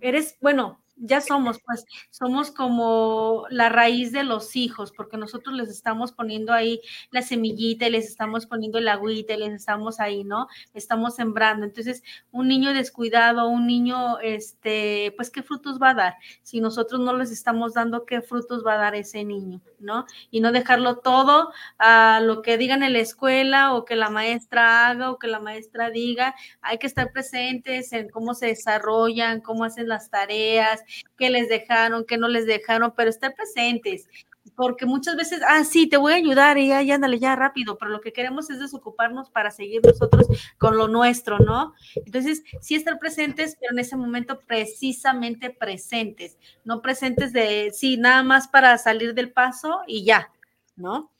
[0.00, 5.68] eres, bueno, ya somos, pues, somos como la raíz de los hijos, porque nosotros les
[5.68, 6.80] estamos poniendo ahí
[7.10, 10.48] la semillita y les estamos poniendo el agüita y les estamos ahí, ¿no?
[10.74, 11.64] Estamos sembrando.
[11.64, 16.14] Entonces, un niño descuidado, un niño, este, pues, ¿qué frutos va a dar?
[16.42, 20.04] Si nosotros no les estamos dando, ¿qué frutos va a dar ese niño, ¿no?
[20.30, 24.88] Y no dejarlo todo a lo que digan en la escuela o que la maestra
[24.88, 26.34] haga o que la maestra diga.
[26.60, 30.82] Hay que estar presentes en cómo se desarrollan, cómo hacen las tareas,
[31.16, 34.08] qué les dejaron, qué no les dejaron, pero estar presentes,
[34.56, 37.78] porque muchas veces, ah, sí, te voy a ayudar y ya, ya ándale ya rápido,
[37.78, 40.26] pero lo que queremos es desocuparnos para seguir nosotros
[40.58, 41.74] con lo nuestro, ¿no?
[41.94, 48.22] Entonces, sí estar presentes, pero en ese momento precisamente presentes, no presentes de, sí, nada
[48.22, 50.32] más para salir del paso y ya,
[50.76, 51.10] ¿no?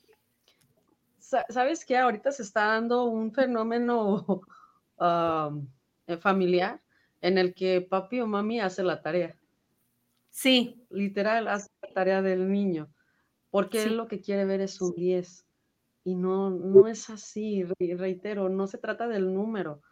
[1.18, 1.98] ¿Sabes qué?
[1.98, 4.42] Ahorita se está dando un fenómeno
[5.00, 6.80] eh, familiar
[7.20, 9.36] en el que papi o mami hace la tarea.
[10.39, 10.86] Sí.
[10.91, 12.95] Literal, hace la tarea del niño,
[13.51, 15.45] porque él lo que quiere ver es un 10.
[16.05, 19.82] Y no, no es así, reitero, no se trata del número,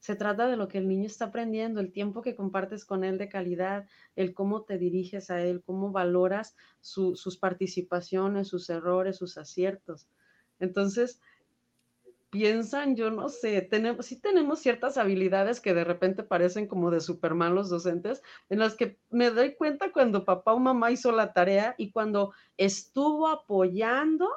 [0.00, 3.18] se trata de lo que el niño está aprendiendo, el tiempo que compartes con él
[3.18, 3.86] de calidad,
[4.16, 10.08] el cómo te diriges a él, cómo valoras sus participaciones, sus errores, sus aciertos.
[10.58, 11.20] Entonces,
[12.34, 16.98] piensan, yo no sé, tenemos, sí tenemos ciertas habilidades que de repente parecen como de
[16.98, 21.32] Superman los docentes, en las que me doy cuenta cuando papá o mamá hizo la
[21.32, 24.28] tarea y cuando estuvo apoyando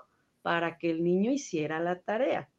[0.44, 2.52] para que el niño hiciera la tarea.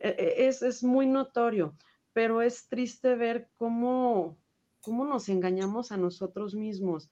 [0.00, 1.76] E, e, es, es muy notorio,
[2.12, 4.36] pero es triste ver cómo,
[4.80, 7.08] cómo nos engañamos a nosotros mismos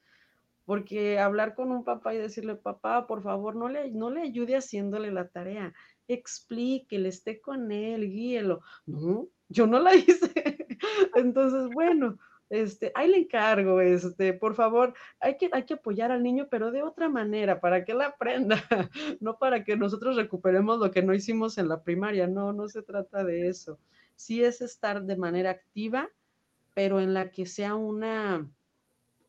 [0.66, 4.56] porque hablar con un papá y decirle, papá, por favor, no le, no le ayude
[4.56, 5.74] haciéndole la tarea
[6.08, 8.60] explíquele, esté con él, guíelo.
[8.86, 10.66] No, yo no la hice.
[11.14, 12.18] Entonces, bueno,
[12.50, 16.70] este, ahí le encargo, este, por favor, hay que, hay que apoyar al niño, pero
[16.70, 18.62] de otra manera, para que él aprenda,
[19.20, 22.82] no para que nosotros recuperemos lo que no hicimos en la primaria, no, no se
[22.82, 23.78] trata de eso.
[24.14, 26.08] Sí es estar de manera activa,
[26.74, 28.48] pero en la que sea una,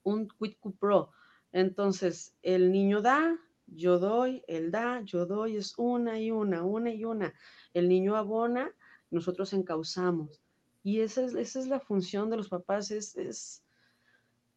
[0.03, 1.11] un quid pro.
[1.51, 6.91] Entonces, el niño da, yo doy, él da, yo doy, es una y una, una
[6.91, 7.33] y una.
[7.73, 8.73] El niño abona,
[9.11, 10.41] nosotros encauzamos.
[10.83, 13.63] Y esa es, esa es la función de los papás, es, es,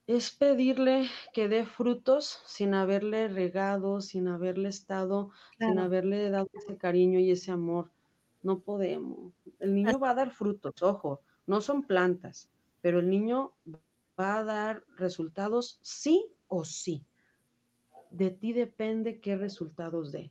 [0.07, 6.77] es pedirle que dé frutos sin haberle regado, sin haberle estado, sin haberle dado ese
[6.77, 7.91] cariño y ese amor.
[8.43, 9.33] No podemos.
[9.59, 12.51] El niño va a dar frutos, ojo, no son plantas,
[12.83, 13.53] pero el niño
[14.19, 17.05] va a dar resultados sí o sí.
[18.11, 20.31] De ti depende qué resultados dé.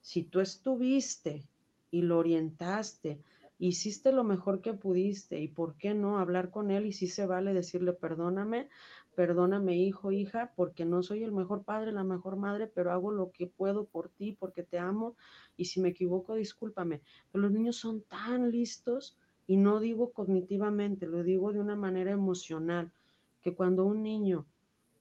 [0.00, 1.44] Si tú estuviste
[1.90, 3.20] y lo orientaste,
[3.58, 7.26] hiciste lo mejor que pudiste y por qué no hablar con él y si se
[7.26, 8.68] vale decirle perdóname,
[9.14, 13.30] perdóname hijo, hija, porque no soy el mejor padre, la mejor madre, pero hago lo
[13.32, 15.14] que puedo por ti, porque te amo
[15.58, 17.02] y si me equivoco, discúlpame.
[17.30, 22.12] Pero los niños son tan listos y no digo cognitivamente, lo digo de una manera
[22.12, 22.90] emocional,
[23.42, 24.46] que cuando un niño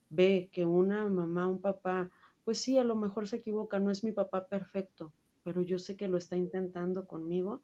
[0.10, 2.10] ve que una mamá, un papá,
[2.44, 5.96] pues sí, a lo mejor se equivoca, no es mi papá perfecto, pero yo sé
[5.96, 7.62] que lo está intentando conmigo,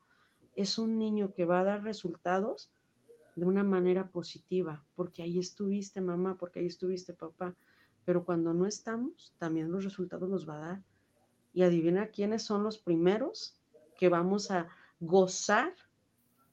[0.56, 2.72] es un niño que va a dar resultados
[3.36, 7.56] de una manera positiva, porque ahí estuviste mamá, porque ahí estuviste papá,
[8.06, 10.84] pero cuando no estamos, también los resultados los va a dar.
[11.54, 13.60] Y adivina quiénes son los primeros
[13.98, 14.68] que vamos a
[15.00, 15.74] gozar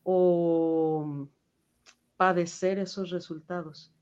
[0.03, 1.28] o
[2.16, 3.93] padecer esos resultados,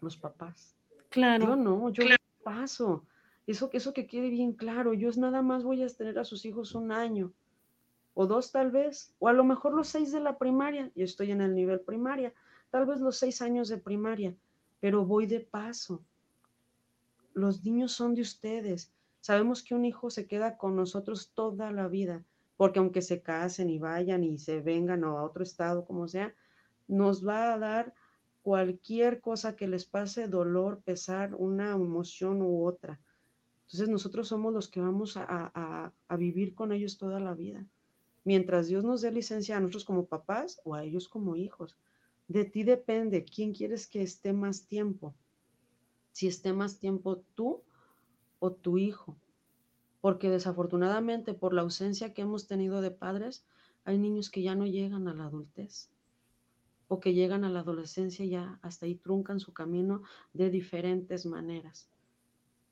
[0.00, 0.77] los papás.
[1.08, 1.46] Claro.
[1.46, 2.04] Yo no, yo
[2.42, 3.04] paso.
[3.46, 6.74] Eso, eso que quede bien claro, yo nada más voy a tener a sus hijos
[6.74, 7.32] un año
[8.20, 11.30] o dos tal vez, o a lo mejor los seis de la primaria, yo estoy
[11.30, 12.34] en el nivel primaria,
[12.68, 14.34] tal vez los seis años de primaria,
[14.80, 16.02] pero voy de paso.
[17.32, 18.92] Los niños son de ustedes.
[19.20, 22.24] Sabemos que un hijo se queda con nosotros toda la vida,
[22.56, 26.34] porque aunque se casen y vayan y se vengan a otro estado, como sea,
[26.88, 27.94] nos va a dar
[28.48, 32.98] cualquier cosa que les pase, dolor, pesar, una emoción u otra.
[33.66, 37.66] Entonces nosotros somos los que vamos a, vivir con ellos toda la vida.
[38.24, 41.76] Mientras Dios nos dé licencia a nosotros como papás o a ellos como hijos.
[42.26, 45.14] De ti depende quién quieres que esté más tiempo.
[46.12, 47.62] Si esté más tiempo tú
[48.38, 49.18] o tu hijo.
[50.00, 53.44] Porque desafortunadamente por la ausencia que hemos tenido de padres,
[53.84, 55.90] hay niños que ya no llegan a la adultez
[56.88, 61.88] o que llegan a la adolescencia ya hasta ahí truncan su camino de diferentes maneras.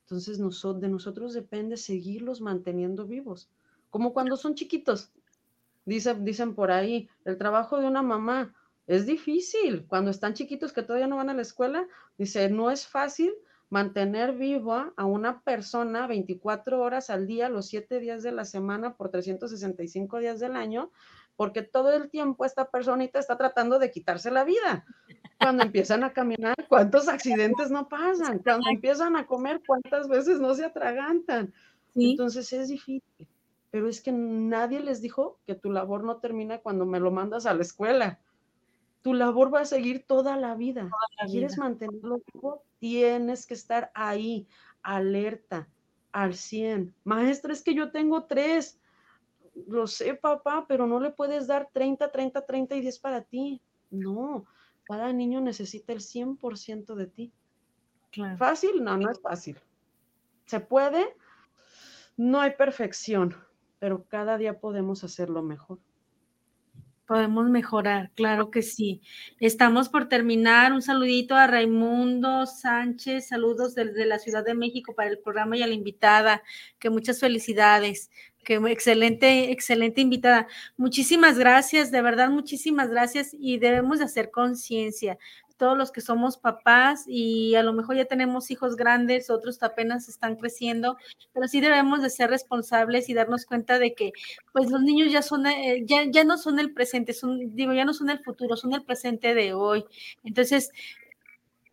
[0.04, 3.50] Entonces de nosotros depende seguirlos manteniendo vivos,
[3.90, 5.12] como cuando son chiquitos.
[5.84, 8.54] Dicen, dicen por ahí, el trabajo de una mamá
[8.86, 9.84] es difícil.
[9.86, 11.86] Cuando están chiquitos que todavía no van a la escuela,
[12.18, 13.32] dice, no es fácil
[13.68, 18.96] mantener viva a una persona 24 horas al día, los 7 días de la semana
[18.96, 20.90] por 365 días del año,
[21.36, 24.84] porque todo el tiempo esta personita está tratando de quitarse la vida.
[25.38, 28.38] Cuando empiezan a caminar, ¿cuántos accidentes no pasan?
[28.38, 31.52] Cuando empiezan a comer, ¿cuántas veces no se atragantan?
[31.94, 33.28] Entonces es difícil,
[33.70, 37.46] pero es que nadie les dijo que tu labor no termina cuando me lo mandas
[37.46, 38.18] a la escuela.
[39.02, 40.90] Tu labor va a seguir toda la vida.
[41.30, 42.62] ¿Quieres mantenerlo vivo?
[42.78, 44.48] Tienes que estar ahí,
[44.82, 45.68] alerta,
[46.12, 46.94] al 100.
[47.04, 48.80] Maestra, es que yo tengo tres
[49.66, 53.62] lo sé, papá, pero no le puedes dar 30, 30, 30 y 10 para ti.
[53.90, 54.44] No,
[54.84, 57.32] cada niño necesita el 100% de ti.
[58.38, 58.82] ¿Fácil?
[58.82, 59.58] No, no es fácil.
[60.46, 61.16] ¿Se puede?
[62.16, 63.34] No hay perfección,
[63.78, 65.78] pero cada día podemos hacerlo mejor.
[67.06, 69.00] Podemos mejorar, claro que sí.
[69.38, 70.72] Estamos por terminar.
[70.72, 75.62] Un saludito a Raimundo Sánchez, saludos desde la Ciudad de México para el programa y
[75.62, 76.42] a la invitada,
[76.80, 78.10] que muchas felicidades
[78.46, 80.46] que excelente, excelente invitada.
[80.76, 85.18] Muchísimas gracias, de verdad, muchísimas gracias y debemos de hacer conciencia.
[85.56, 90.08] Todos los que somos papás y a lo mejor ya tenemos hijos grandes, otros apenas
[90.08, 90.96] están creciendo,
[91.32, 94.12] pero sí debemos de ser responsables y darnos cuenta de que
[94.52, 97.84] pues los niños ya son, eh, ya, ya no son el presente, son, digo, ya
[97.84, 99.84] no son el futuro, son el presente de hoy.
[100.22, 100.70] Entonces,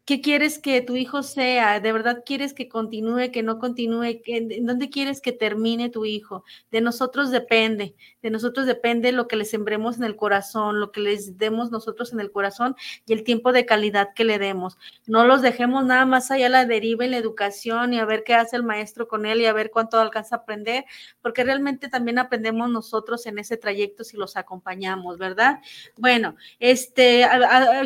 [0.08, 1.80] ¿Qué quieres que tu hijo sea?
[1.80, 4.22] ¿De verdad quieres que continúe, que no continúe?
[4.26, 6.44] ¿En dónde quieres que termine tu hijo?
[6.72, 11.02] De nosotros depende, de nosotros depende lo que le sembremos en el corazón, lo que
[11.02, 14.78] les demos nosotros en el corazón y el tiempo de calidad que le demos.
[15.06, 18.34] No los dejemos nada más allá la deriva en la educación y a ver qué
[18.34, 20.86] hace el maestro con él y a ver cuánto alcanza a aprender,
[21.22, 25.60] porque realmente también aprendemos nosotros en ese trayecto si los acompañamos, ¿verdad?
[25.98, 27.28] Bueno, este,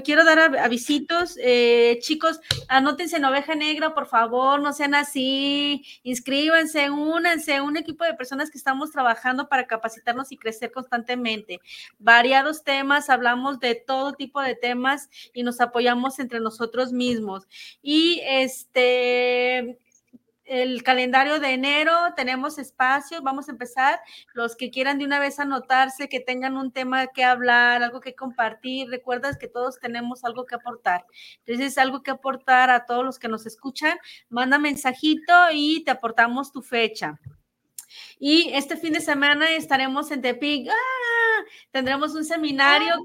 [0.04, 1.36] quiero dar avisitos.
[1.42, 8.04] Eh, chicos, anótense en Oveja Negra, por favor, no sean así, inscríbanse, únanse, un equipo
[8.04, 11.60] de personas que estamos trabajando para capacitarnos y crecer constantemente.
[12.00, 17.48] Variados temas, hablamos de todo tipo de temas y nos apoyamos entre nosotros mismos.
[17.82, 19.80] Y este,
[20.48, 24.00] el calendario de enero, tenemos espacio, vamos a empezar.
[24.34, 28.16] Los que quieran de una vez anotarse, que tengan un tema que hablar, algo que
[28.16, 31.06] compartir, recuerdas que todos tenemos algo que aportar.
[31.46, 33.98] Entonces, algo que aportar a todos los que nos escuchan,
[34.30, 37.20] manda mensajito y te aportamos tu fecha.
[38.20, 40.70] Y este fin de semana estaremos en Tepic.
[40.70, 41.44] ¡Ah!
[41.72, 42.96] Tendremos un seminario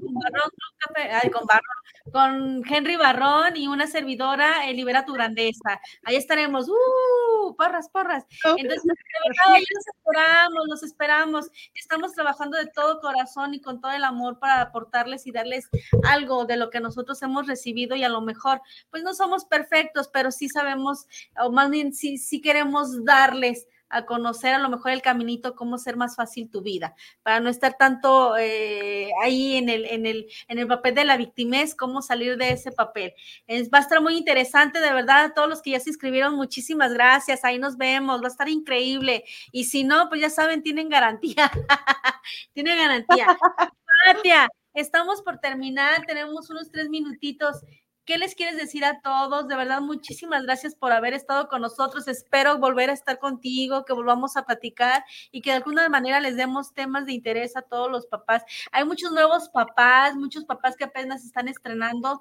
[1.31, 5.79] con, con, Henry Barrón y una servidora, eh, Libera tu Grandeza.
[6.03, 6.67] Ahí estaremos.
[6.69, 7.55] ¡Uh!
[7.55, 8.25] Porras, porras.
[8.57, 11.51] Entonces, los esperamos, los esperamos.
[11.75, 15.69] Estamos trabajando de todo corazón y con todo el amor para aportarles y darles
[16.03, 20.09] algo de lo que nosotros hemos recibido y a lo mejor, pues no somos perfectos,
[20.11, 21.07] pero sí sabemos,
[21.37, 25.77] o más bien sí, sí queremos darles a conocer a lo mejor el caminito, cómo
[25.77, 30.27] ser más fácil tu vida, para no estar tanto eh, ahí en el, en, el,
[30.47, 33.13] en el papel de la victimez, cómo salir de ese papel.
[33.47, 36.35] Es, va a estar muy interesante, de verdad, a todos los que ya se inscribieron,
[36.35, 39.23] muchísimas gracias, ahí nos vemos, va a estar increíble.
[39.51, 41.51] Y si no, pues ya saben, tienen garantía,
[42.53, 43.27] tienen garantía.
[44.05, 47.63] Katia, estamos por terminar, tenemos unos tres minutitos.
[48.05, 49.47] ¿Qué les quieres decir a todos?
[49.47, 52.05] De verdad, muchísimas gracias por haber estado con nosotros.
[52.09, 56.35] Espero volver a estar contigo, que volvamos a platicar y que de alguna manera les
[56.35, 58.43] demos temas de interés a todos los papás.
[58.73, 62.19] Hay muchos nuevos papás, muchos papás que apenas están estrenando.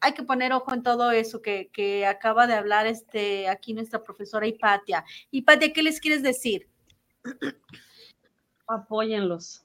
[0.00, 4.46] Hay que poner ojo en todo eso que, acaba de hablar este, aquí nuestra profesora
[4.46, 5.04] Hipatia.
[5.32, 6.68] Hipatia, ¿qué les quieres decir?
[8.68, 9.63] Apóyenlos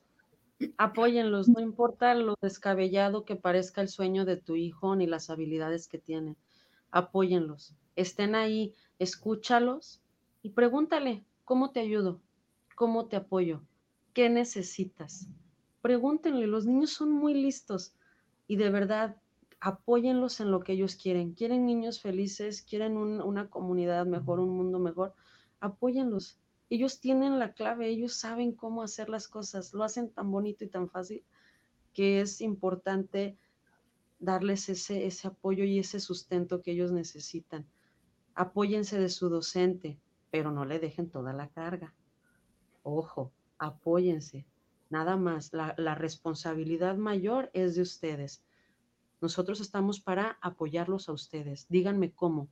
[0.78, 5.88] Apóyenlos, no importa lo descabellado que parezca el sueño de tu hijo ni las habilidades
[5.88, 6.36] que tiene.
[6.92, 10.02] Apóyenlos, estén ahí, escúchalos
[10.42, 12.22] y pregúntale, ¿cómo te ayudo?
[12.76, 13.62] ¿Cómo te apoyo?
[14.14, 15.28] ¿Qué necesitas?
[15.82, 17.94] Pregúntenle, los niños son muy listos
[18.48, 19.16] y de verdad
[19.62, 21.34] apóyenlos en lo que ellos quieren.
[21.34, 25.14] Quieren niños felices, quieren una comunidad mejor, un mundo mejor.
[25.60, 26.40] Apóyenlos,
[26.70, 30.68] ellos tienen la clave, ellos saben cómo hacer las cosas, lo hacen tan bonito y
[30.70, 31.24] tan fácil
[31.94, 33.38] que es importante
[34.20, 37.66] darles ese, ese apoyo y ese sustento que ellos necesitan.
[38.36, 40.00] Apóyense de su docente,
[40.30, 41.96] pero no le dejen toda la carga.
[42.84, 44.46] Ojo, apóyense.
[44.90, 48.44] Nada más, la, la responsabilidad mayor es de ustedes.
[49.22, 51.66] Nosotros estamos para apoyarlos a ustedes.
[51.70, 52.48] Díganme cómo,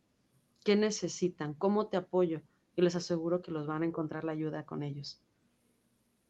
[0.64, 2.42] qué necesitan, cómo te apoyo
[2.78, 5.20] y les aseguro que los van a encontrar la ayuda con ellos.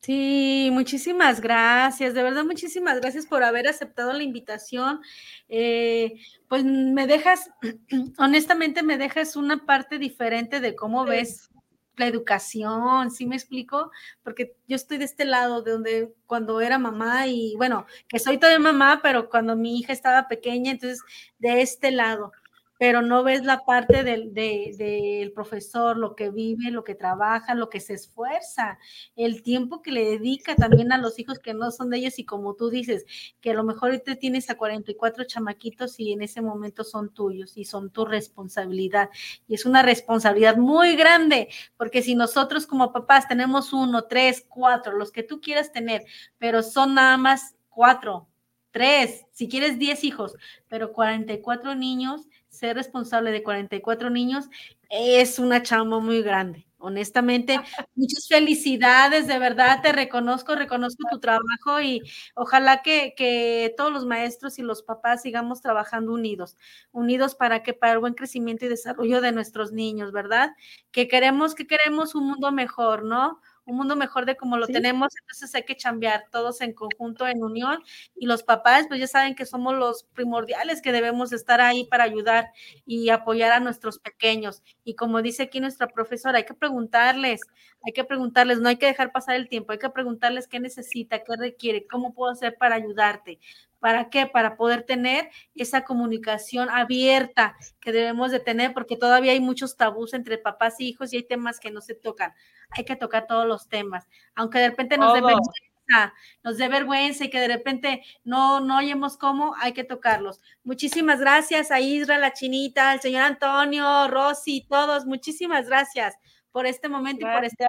[0.02, 5.02] Sí, muchísimas gracias, de verdad muchísimas gracias por haber aceptado la invitación.
[5.50, 7.52] Eh, pues me dejas,
[8.18, 11.50] honestamente me dejas una parte diferente de cómo ves
[11.98, 13.92] la educación, ¿sí me explico?
[14.24, 18.38] Porque yo estoy de este lado, de donde cuando era mamá y bueno, que soy
[18.38, 21.02] todavía mamá, pero cuando mi hija estaba pequeña, entonces
[21.40, 22.32] de este lado
[22.78, 27.80] pero no ves la parte del, profesor, lo que vive, lo que trabaja, lo que
[27.80, 28.78] se esfuerza,
[29.16, 32.26] el tiempo que le dedica también a los hijos que no son de ellos y
[32.26, 33.06] como tú dices,
[33.42, 37.58] que a lo mejor te tienes a 44 chamaquitos y en ese momento son tuyos
[37.58, 39.10] y son tu responsabilidad.
[39.48, 44.98] Y es una responsabilidad muy grande, porque si nosotros como papás tenemos uno, tres, cuatro,
[44.98, 46.04] los que tú quieras tener,
[46.38, 48.28] pero son nada más cuatro,
[48.72, 50.36] tres, si quieres diez hijos,
[50.68, 54.50] pero 44 niños, ser responsable de 44 niños
[54.90, 56.68] es una chamba muy grande.
[56.80, 57.60] Honestamente,
[57.96, 62.02] muchas felicidades, de verdad te reconozco, reconozco tu trabajo y
[62.36, 66.56] ojalá que, que, todos los maestros y los papás sigamos trabajando unidos,
[66.92, 70.52] unidos para que para el buen crecimiento y desarrollo de nuestros niños, ¿verdad?
[70.92, 73.40] Que queremos, que queremos un mundo mejor, ¿no?
[73.68, 77.44] Un mundo mejor de como lo tenemos, entonces hay que chambear todos en conjunto, en
[77.44, 77.84] unión,
[78.16, 82.04] y los papás, pues ya saben que somos los primordiales que debemos estar ahí para
[82.06, 82.50] ayudar
[82.86, 84.64] y apoyar a nuestros pequeños.
[84.84, 87.42] Y como dice aquí nuestra profesora, hay que preguntarles,
[87.86, 91.24] hay que preguntarles, no hay que dejar pasar el tiempo, hay que preguntarles qué necesita,
[91.24, 93.40] qué requiere, cómo puedo hacer para ayudarte.
[93.80, 94.26] ¿Para qué?
[94.26, 100.14] Para poder tener esa comunicación abierta que debemos de tener, porque todavía hay muchos tabús
[100.14, 102.34] entre papás y hijos y hay temas que no se tocan.
[102.72, 106.14] Hay que tocar todos los temas, aunque de repente nos dé vergüenza,
[106.44, 110.42] nos dé vergüenza y que de repente no, no oyemos cómo, hay que tocarlos.
[110.64, 116.16] Muchísimas gracias a Isra, la chinita, al señor Antonio, Rosy, todos, muchísimas gracias
[116.52, 117.68] por este momento y por este.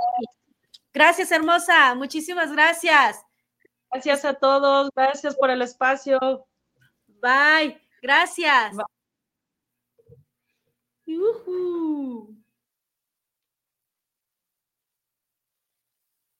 [0.92, 3.27] Gracias, hermosa, muchísimas gracias.
[3.90, 6.46] Gracias a todos, gracias por el espacio.
[7.06, 8.76] Bye, gracias.
[8.76, 8.84] Bye.